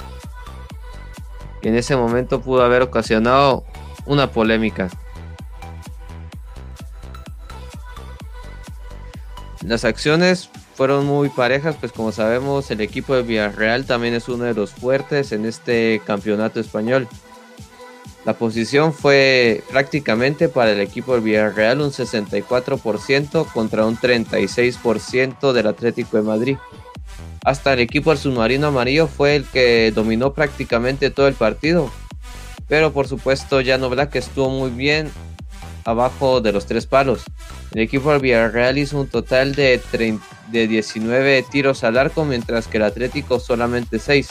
[1.61, 3.63] que en ese momento pudo haber ocasionado
[4.05, 4.89] una polémica.
[9.63, 14.43] Las acciones fueron muy parejas, pues como sabemos el equipo de Villarreal también es uno
[14.43, 17.07] de los fuertes en este campeonato español.
[18.25, 25.67] La posición fue prácticamente para el equipo del Villarreal un 64% contra un 36% del
[25.67, 26.57] Atlético de Madrid.
[27.43, 31.91] Hasta el equipo del submarino amarillo fue el que dominó prácticamente todo el partido.
[32.67, 35.11] Pero por supuesto Jan Black estuvo muy bien
[35.83, 37.23] abajo de los tres palos.
[37.75, 39.79] El equipo del Villarreal hizo un total de,
[40.51, 44.29] de 19 tiros al arco, mientras que el Atlético solamente 6.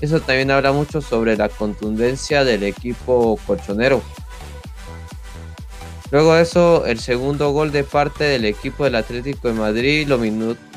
[0.00, 4.02] Eso también habla mucho sobre la contundencia del equipo colchonero.
[6.10, 10.18] Luego de eso, el segundo gol de parte del equipo del Atlético de Madrid lo,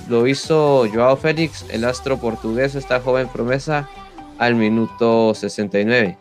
[0.10, 3.90] lo hizo Joao Félix, el astro portugués, esta joven promesa,
[4.40, 6.18] al minuto 69.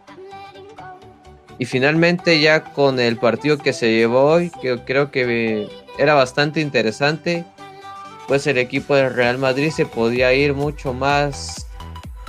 [1.58, 5.68] Y finalmente ya con el partido que se llevó hoy, que creo que
[5.98, 7.44] era bastante interesante,
[8.28, 11.65] pues el equipo del Real Madrid se podía ir mucho más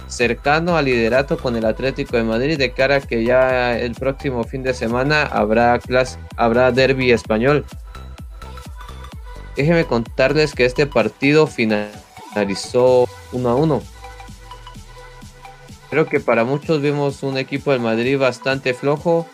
[0.07, 4.43] cercano al liderato con el Atlético de Madrid de cara a que ya el próximo
[4.43, 5.79] fin de semana habrá,
[6.35, 7.65] habrá derby español.
[9.55, 13.81] Déjenme contarles que este partido finalizó 1 a 1.
[15.89, 19.25] Creo que para muchos vimos un equipo del Madrid bastante flojo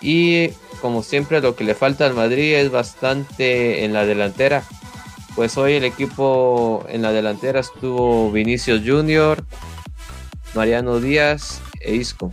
[0.00, 0.50] y
[0.80, 4.62] como siempre lo que le falta al Madrid es bastante en la delantera.
[5.34, 9.44] Pues hoy el equipo en la delantera estuvo Vinicius Junior,
[10.58, 12.32] Mariano Díaz e Isco.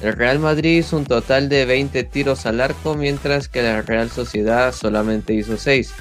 [0.00, 4.10] El Real Madrid hizo un total de 20 tiros al arco, mientras que la Real
[4.10, 5.92] Sociedad solamente hizo 6.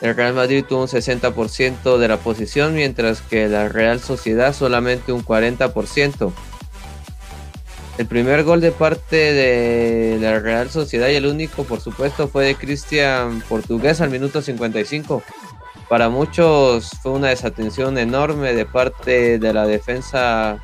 [0.00, 5.12] El Real Madrid tuvo un 60% de la posición, mientras que la Real Sociedad solamente
[5.12, 6.32] un 40%.
[7.96, 12.44] El primer gol de parte de la Real Sociedad y el único, por supuesto, fue
[12.44, 15.22] de Cristian Portugués al minuto 55.
[15.88, 20.62] Para muchos fue una desatención enorme de parte de la defensa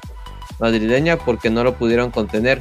[0.58, 2.60] madrileña porque no lo pudieron contener.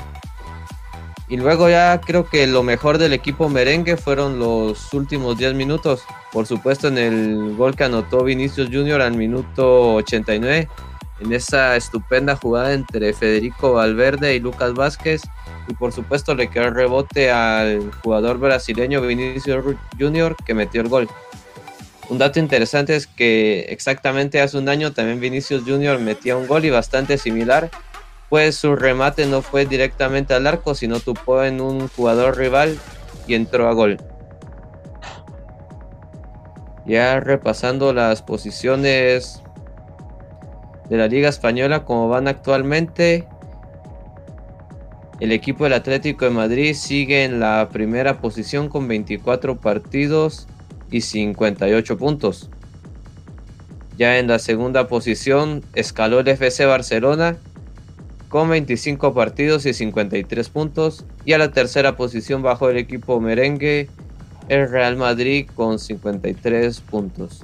[1.27, 6.03] Y luego ya creo que lo mejor del equipo merengue fueron los últimos 10 minutos.
[6.31, 10.69] Por supuesto en el gol que anotó Vinicius Junior al minuto 89.
[11.19, 15.22] En esa estupenda jugada entre Federico Valverde y Lucas Vázquez.
[15.68, 19.64] Y por supuesto le quedó el rebote al jugador brasileño Vinicius
[19.98, 21.10] Junior que metió el gol.
[22.14, 26.64] Un dato interesante es que exactamente hace un año también Vinicius Junior metía un gol
[26.64, 27.72] y bastante similar
[28.30, 32.77] pues su remate no fue directamente al arco, sino tupó en un jugador rival
[33.26, 33.98] y entró a gol.
[36.85, 39.41] Ya repasando las posiciones
[40.91, 43.27] de la Liga Española como van actualmente,
[45.19, 50.48] el equipo del Atlético de Madrid sigue en la primera posición con 24 partidos
[50.94, 52.49] y 58 puntos.
[53.98, 57.38] Ya en la segunda posición escaló el FC Barcelona
[58.30, 61.06] con 25 partidos y 53 puntos.
[61.26, 63.90] Y a la tercera posición bajo el equipo merengue,
[64.49, 67.44] el Real Madrid con 53 puntos.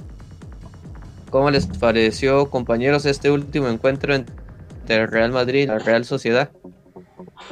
[1.30, 6.50] ¿Cómo les pareció, compañeros, este último encuentro entre el Real Madrid y la Real Sociedad?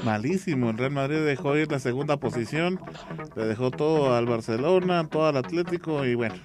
[0.05, 2.81] Malísimo, el Real Madrid dejó ir la segunda posición,
[3.37, 6.37] le dejó todo al Barcelona, todo al Atlético y bueno,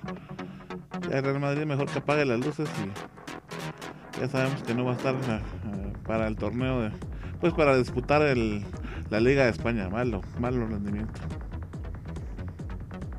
[1.09, 4.93] ya el Real Madrid mejor que apague las luces y ya sabemos que no va
[4.93, 6.91] a estar eh, para el torneo, de,
[7.39, 8.63] pues para disputar el,
[9.09, 9.89] la Liga de España.
[9.89, 11.21] Malo, malo rendimiento.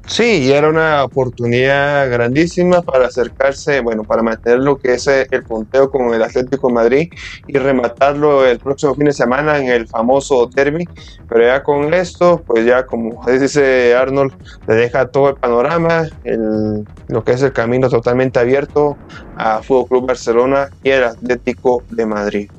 [0.07, 5.45] Sí, y era una oportunidad grandísima para acercarse, bueno, para mantener lo que es el
[5.47, 7.09] punteo con el Atlético Madrid
[7.47, 10.91] y rematarlo el próximo fin de semana en el famoso derby.
[11.27, 14.33] Pero ya con esto, pues ya como dice Arnold,
[14.67, 19.01] le deja todo el panorama, el, lo que es el camino totalmente abierto
[19.35, 22.51] a Fútbol Club Barcelona y el Atlético de Madrid.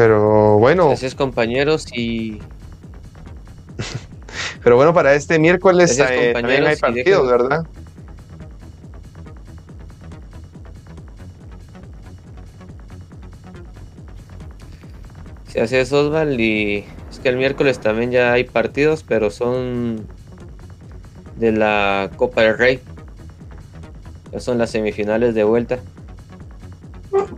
[0.00, 0.86] Pero bueno.
[0.86, 2.38] Gracias compañeros y...
[4.64, 7.66] Pero bueno, para este miércoles eh, también hay partidos, ¿verdad?
[15.48, 20.06] Sí, así es Osval y es que el miércoles también ya hay partidos, pero son
[21.36, 22.80] de la Copa del Rey.
[24.32, 25.78] Ya son las semifinales de vuelta.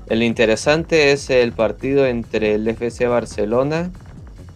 [0.09, 3.91] El interesante es el partido entre el FC Barcelona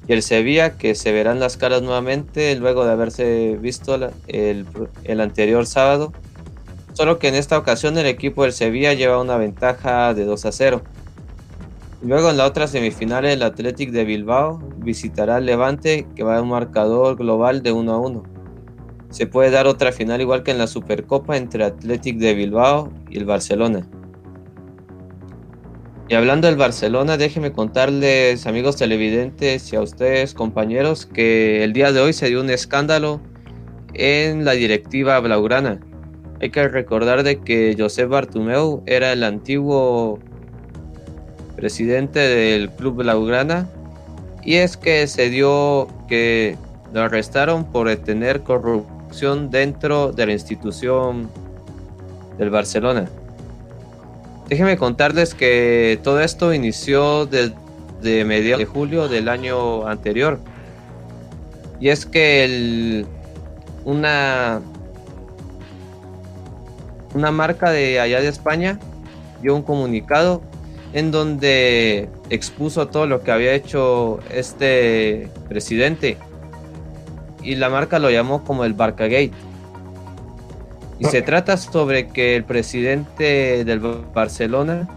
[0.06, 3.98] y el Sevilla, que se verán las caras nuevamente luego de haberse visto
[4.28, 6.12] el, anterior sábado.
[6.93, 10.52] Solo que en esta ocasión el equipo del Sevilla lleva una ventaja de 2 a
[10.52, 10.82] 0.
[12.02, 16.43] Luego en la otra semifinal el Athletic de Bilbao visitará al Levante que va a
[16.43, 18.22] un marcador global de 1 a 1.
[19.10, 23.18] Se puede dar otra final igual que en la Supercopa entre Athletic de Bilbao y
[23.18, 23.88] el Barcelona.
[26.09, 31.91] Y hablando del Barcelona, déjenme contarles, amigos televidentes y a ustedes, compañeros, que el día
[31.91, 33.20] de hoy se dio un escándalo
[33.93, 35.81] en la directiva blaugrana.
[36.41, 40.20] Hay que recordar de que Josep Bartumeu era el antiguo
[41.57, 43.66] presidente del club blaugrana
[44.45, 46.57] Y es que se dio que
[46.93, 51.28] lo arrestaron por tener corrupción dentro de la institución
[52.39, 53.09] del Barcelona.
[54.48, 60.39] Déjenme contarles que todo esto inició desde mediados de julio del año anterior.
[61.81, 63.05] Y es que
[63.85, 64.60] una,
[67.14, 68.78] una marca de allá de España
[69.43, 70.43] dio un comunicado
[70.93, 76.16] en donde expuso todo lo que había hecho este presidente
[77.43, 79.31] y la marca lo llamó como el Barcagate.
[80.98, 84.89] Y se trata sobre que el presidente del Barcelona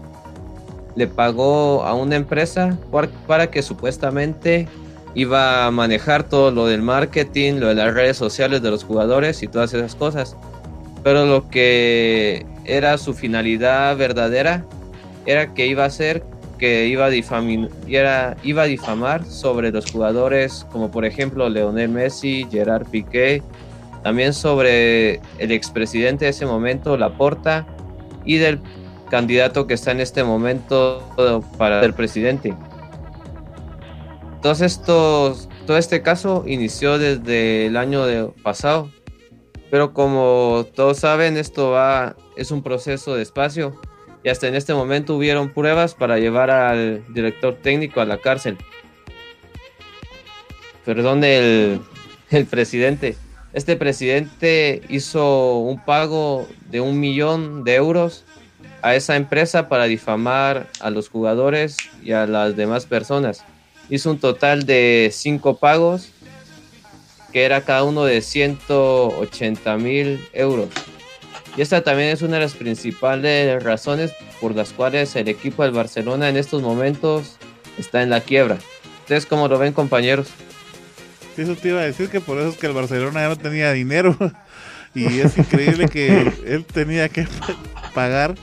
[0.96, 2.78] le pagó a una empresa
[3.26, 4.66] para que supuestamente
[5.14, 9.42] iba a manejar todo lo del marketing, lo de las redes sociales de los jugadores
[9.42, 10.36] y todas esas cosas.
[11.02, 14.64] Pero lo que era su finalidad verdadera
[15.26, 16.22] era que iba a ser
[16.58, 22.86] que iba a, iba a difamar sobre los jugadores como por ejemplo Leonel Messi, Gerard
[22.86, 23.42] Piqué,
[24.02, 27.66] también sobre el expresidente de ese momento, Laporta,
[28.24, 28.60] y del
[29.10, 31.02] candidato que está en este momento
[31.58, 32.54] para ser presidente.
[34.40, 38.90] Todos estos, todo este caso inició desde el año pasado,
[39.70, 43.78] pero como todos saben, esto va, es un proceso despacio
[44.22, 48.56] y hasta en este momento hubieron pruebas para llevar al director técnico a la cárcel.
[50.84, 51.80] Perdón, el,
[52.30, 53.16] el presidente.
[53.52, 58.24] Este presidente hizo un pago de un millón de euros
[58.82, 63.44] a esa empresa para difamar a los jugadores y a las demás personas.
[63.88, 66.10] Hizo un total de cinco pagos,
[67.32, 70.68] que era cada uno de 180 mil euros.
[71.56, 75.72] Y esta también es una de las principales razones por las cuales el equipo del
[75.72, 77.36] Barcelona en estos momentos
[77.78, 78.58] está en la quiebra.
[79.00, 80.28] ¿Ustedes cómo lo ven, compañeros?
[81.40, 83.72] Eso te iba a decir que por eso es que el Barcelona ya no tenía
[83.72, 84.14] dinero.
[84.94, 87.26] y es increíble que él tenía que
[87.94, 88.34] pagar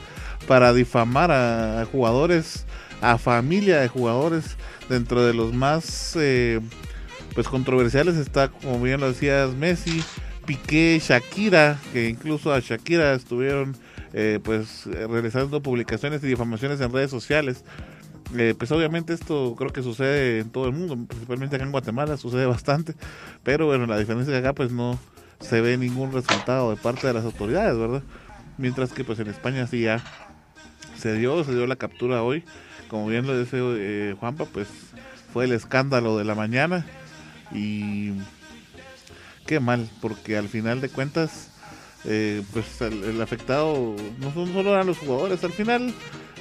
[0.47, 2.65] para difamar a, jugadores,
[3.01, 4.57] a familia de jugadores.
[4.89, 6.59] Dentro de los más eh,
[7.35, 10.03] pues controversiales está, como bien lo decías, Messi,
[10.47, 13.75] Piqué, Shakira, que incluso a Shakira estuvieron
[14.13, 17.63] eh, pues realizando publicaciones y difamaciones en redes sociales.
[18.35, 22.17] Eh, pues obviamente esto creo que sucede en todo el mundo, principalmente acá en Guatemala
[22.17, 22.93] sucede bastante,
[23.43, 24.99] pero bueno, la diferencia es que acá pues no
[25.39, 28.03] se ve ningún resultado de parte de las autoridades, ¿verdad?
[28.57, 30.03] Mientras que pues en España sí ya
[30.97, 32.43] se dio, se dio la captura hoy,
[32.89, 34.67] como bien lo dice eh, Juanpa, pues
[35.31, 36.85] fue el escándalo de la mañana
[37.51, 38.13] y
[39.45, 41.49] qué mal, porque al final de cuentas,
[42.05, 45.93] eh, pues el, afectado no son solo eran los jugadores, al final,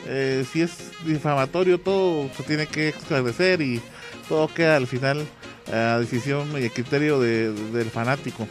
[0.06, 3.80] eh, si es difamatorio, todo se tiene que esclarecer y
[4.28, 5.26] todo queda al final
[5.72, 8.46] a decisión y a criterio del fanático.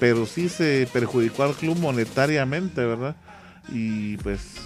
[0.00, 3.16] Pero sí se perjudicó al club monetariamente, ¿verdad?
[3.70, 4.56] Y pues,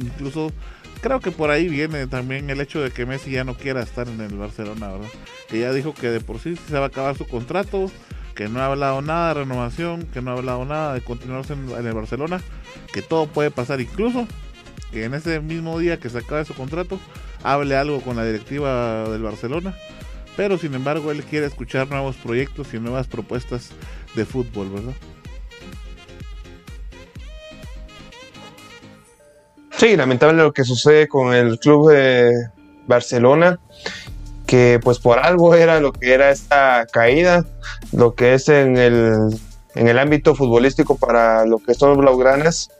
[0.00, 0.52] incluso
[1.00, 4.08] creo que por ahí viene también el hecho de que Messi ya no quiera estar
[4.08, 5.08] en el Barcelona, ¿verdad?
[5.48, 7.90] Que ya dijo que de por sí se va a acabar su contrato,
[8.34, 11.86] que no ha hablado nada de renovación, que no ha hablado nada de continuarse en,
[11.86, 12.40] el Barcelona,
[12.92, 14.26] que todo puede pasar, incluso
[14.92, 16.98] que en ese mismo día que se acabe su contrato,
[17.42, 19.74] hable algo con la directiva del Barcelona,
[20.36, 23.70] pero sin embargo él quiere escuchar nuevos proyectos y nuevas propuestas
[24.14, 24.94] de fútbol, ¿verdad?
[29.76, 32.32] Sí, lamentable lo que sucede con el club de
[32.86, 33.60] Barcelona
[34.46, 37.44] que pues por algo era lo que era esta caída,
[37.92, 39.12] lo que es en el,
[39.74, 42.70] en el ámbito futbolístico para lo que son los blaugranas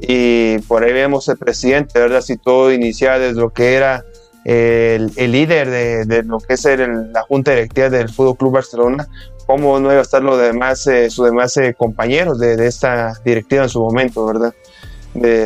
[0.00, 2.20] y por ahí vemos el presidente, ¿verdad?
[2.20, 4.04] Si todo iniciaba desde lo que era
[4.44, 8.52] el, el líder de, de, lo que es el, la junta directiva del Fútbol Club
[8.54, 9.08] Barcelona,
[9.46, 13.14] cómo no iba a estar los demás, eh, sus demás eh, compañeros de, de, esta
[13.24, 14.54] directiva en su momento, ¿verdad?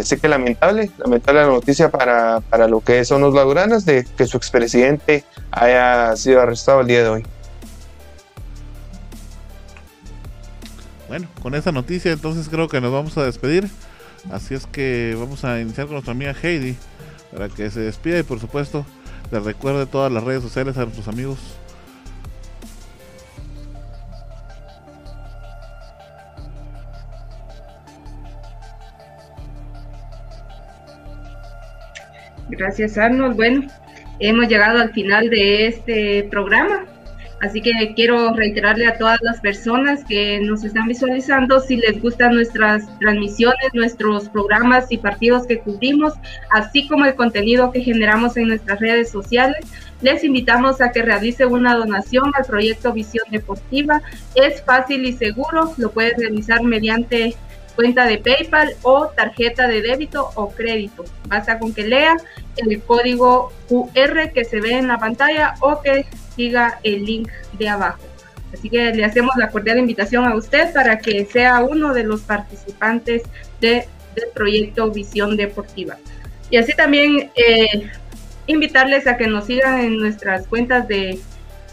[0.04, 4.24] sé que lamentable, lamentable la noticia para, para lo que son los lauranas de que
[4.24, 7.26] su expresidente haya sido arrestado el día de hoy.
[11.08, 13.68] Bueno, con esa noticia entonces creo que nos vamos a despedir.
[14.30, 16.76] Así es que vamos a iniciar con nuestra amiga Heidi
[17.32, 18.84] para que se despida y por supuesto
[19.30, 21.38] le recuerde todas las redes sociales a nuestros amigos
[32.48, 33.36] Gracias, Arnold.
[33.36, 33.66] Bueno,
[34.18, 36.86] hemos llegado al final de este programa.
[37.40, 42.34] Así que quiero reiterarle a todas las personas que nos están visualizando si les gustan
[42.34, 46.14] nuestras transmisiones, nuestros programas y partidos que cubrimos,
[46.50, 49.66] así como el contenido que generamos en nuestras redes sociales.
[50.00, 54.00] Les invitamos a que realice una donación al proyecto Visión Deportiva.
[54.34, 57.36] Es fácil y seguro, lo puedes realizar mediante
[57.74, 61.04] cuenta de PayPal o tarjeta de débito o crédito.
[61.28, 62.16] Basta con que lea
[62.56, 66.06] el código QR que se ve en la pantalla o que
[66.36, 68.02] siga el link de abajo.
[68.52, 72.20] Así que le hacemos la cordial invitación a usted para que sea uno de los
[72.20, 73.22] participantes
[73.60, 75.96] de, del proyecto Visión Deportiva.
[76.50, 77.90] Y así también eh,
[78.46, 81.18] invitarles a que nos sigan en nuestras cuentas de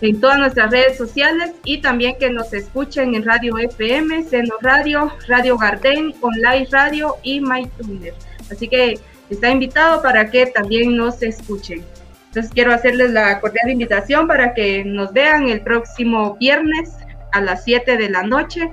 [0.01, 5.13] en todas nuestras redes sociales y también que nos escuchen en Radio FM, Seno Radio,
[5.29, 8.13] Radio Garden, Online Radio y MyTuner.
[8.51, 8.99] Así que
[9.29, 11.85] está invitado para que también nos escuchen.
[12.33, 16.97] Entonces quiero hacerles la cordial invitación para que nos vean el próximo viernes
[17.31, 18.71] a las 7 de la noche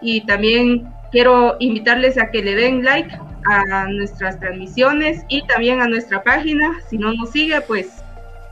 [0.00, 5.86] y también quiero invitarles a que le den like a nuestras transmisiones y también a
[5.86, 6.72] nuestra página.
[6.90, 8.02] Si no nos sigue, pues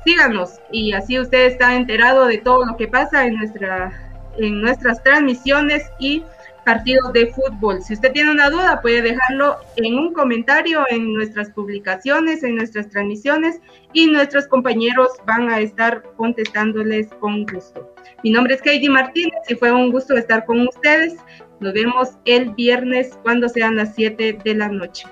[0.05, 3.91] síganos y así usted está enterado de todo lo que pasa en, nuestra,
[4.39, 6.23] en nuestras transmisiones y
[6.67, 7.81] partidos de fútbol.
[7.81, 12.89] Si usted tiene una duda, puede dejarlo en un comentario en nuestras publicaciones, en nuestras
[12.89, 13.61] transmisiones
[13.93, 17.95] y nuestros compañeros van a estar contestándoles con gusto.
[18.25, 21.15] Mi nombre es Katie Martínez y fue un gusto estar con ustedes.
[21.61, 25.07] Nos vemos el viernes cuando sean las 7 de la noche.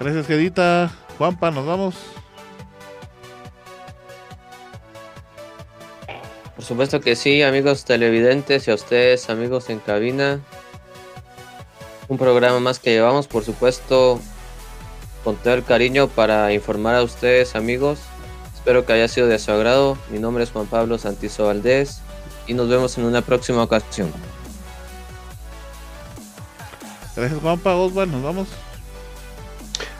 [0.00, 0.90] Gracias, Gedita.
[1.18, 2.14] Juanpa, nos vamos.
[6.58, 10.40] Por supuesto que sí, amigos televidentes y a ustedes, amigos en cabina.
[12.08, 14.20] Un programa más que llevamos, por supuesto,
[15.22, 18.00] con todo el cariño para informar a ustedes, amigos.
[18.56, 19.96] Espero que haya sido de su agrado.
[20.10, 22.00] Mi nombre es Juan Pablo Santizo Valdés
[22.48, 24.12] y nos vemos en una próxima ocasión.
[27.14, 27.76] Gracias, Juanpa.
[27.76, 28.48] Osvaldo, nos vamos.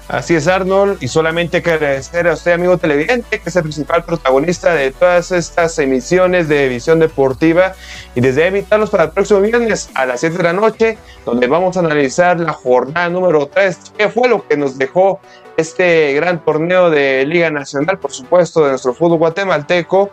[0.09, 4.73] Así es, Arnold, y solamente agradecer a usted, amigo televidente, que es el principal protagonista
[4.73, 7.75] de todas estas emisiones de Visión Deportiva,
[8.15, 11.77] y desde invitarlos para el próximo viernes a las 7 de la noche, donde vamos
[11.77, 15.21] a analizar la jornada número 3, qué fue lo que nos dejó
[15.59, 20.11] este gran torneo de Liga Nacional, por supuesto, de nuestro fútbol guatemalteco,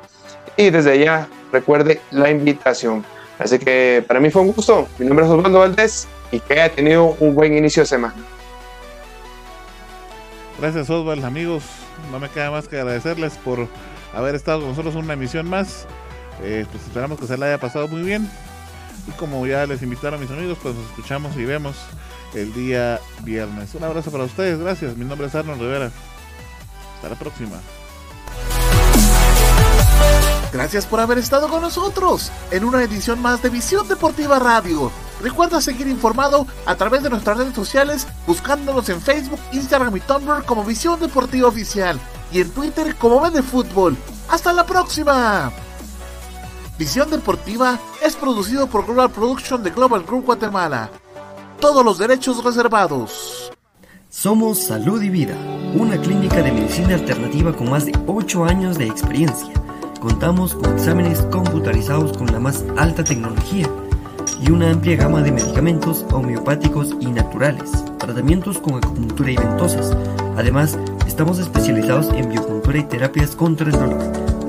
[0.58, 3.06] y desde allá recuerde la invitación.
[3.40, 6.76] Así que para mí fue un gusto, mi nombre es Osvaldo Valdés, y que haya
[6.76, 8.35] tenido un buen inicio de semana.
[10.60, 11.64] Gracias Oswald, amigos.
[12.12, 13.68] No me queda más que agradecerles por
[14.14, 15.86] haber estado con nosotros en una emisión más.
[16.42, 18.30] Eh, pues esperamos que se la haya pasado muy bien.
[19.08, 21.76] Y como ya les invitaron mis amigos, pues nos escuchamos y vemos
[22.34, 23.76] el día viernes.
[23.76, 24.96] Un abrazo para ustedes, gracias.
[24.98, 25.92] Mi nombre es Arnold Rivera.
[26.96, 27.60] Hasta la próxima.
[30.52, 34.92] Gracias por haber estado con nosotros en una edición más de Visión Deportiva Radio.
[35.22, 40.46] Recuerda seguir informado a través de nuestras redes sociales buscándonos en Facebook, Instagram y Tumblr
[40.46, 42.00] como Visión Deportiva Oficial
[42.32, 43.98] y en Twitter como Vende Fútbol.
[44.30, 45.52] ¡Hasta la próxima!
[46.78, 50.90] Visión Deportiva es producido por Global Production de Global Group Guatemala.
[51.60, 53.52] Todos los derechos reservados.
[54.10, 55.36] Somos Salud y Vida,
[55.74, 59.54] una clínica de medicina alternativa con más de 8 años de experiencia.
[60.06, 63.68] Contamos con exámenes computarizados con la más alta tecnología
[64.40, 69.98] y una amplia gama de medicamentos homeopáticos y naturales, tratamientos con acupuntura y ventosas.
[70.38, 70.78] Además,
[71.08, 73.98] estamos especializados en biocultura y terapias contra el dolor.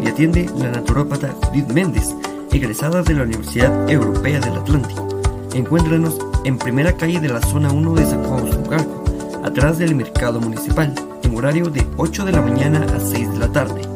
[0.04, 2.14] Y atiende la naturópata Judith Méndez,
[2.52, 5.08] egresada de la Universidad Europea del Atlántico.
[5.54, 9.04] Encuéntranos en primera calle de la zona 1 de San Juan Zucalco,
[9.42, 13.48] atrás del mercado municipal, en horario de 8 de la mañana a 6 de la
[13.48, 13.95] tarde.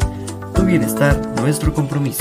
[0.60, 2.18] Tu bienestar, nuestro compromiso.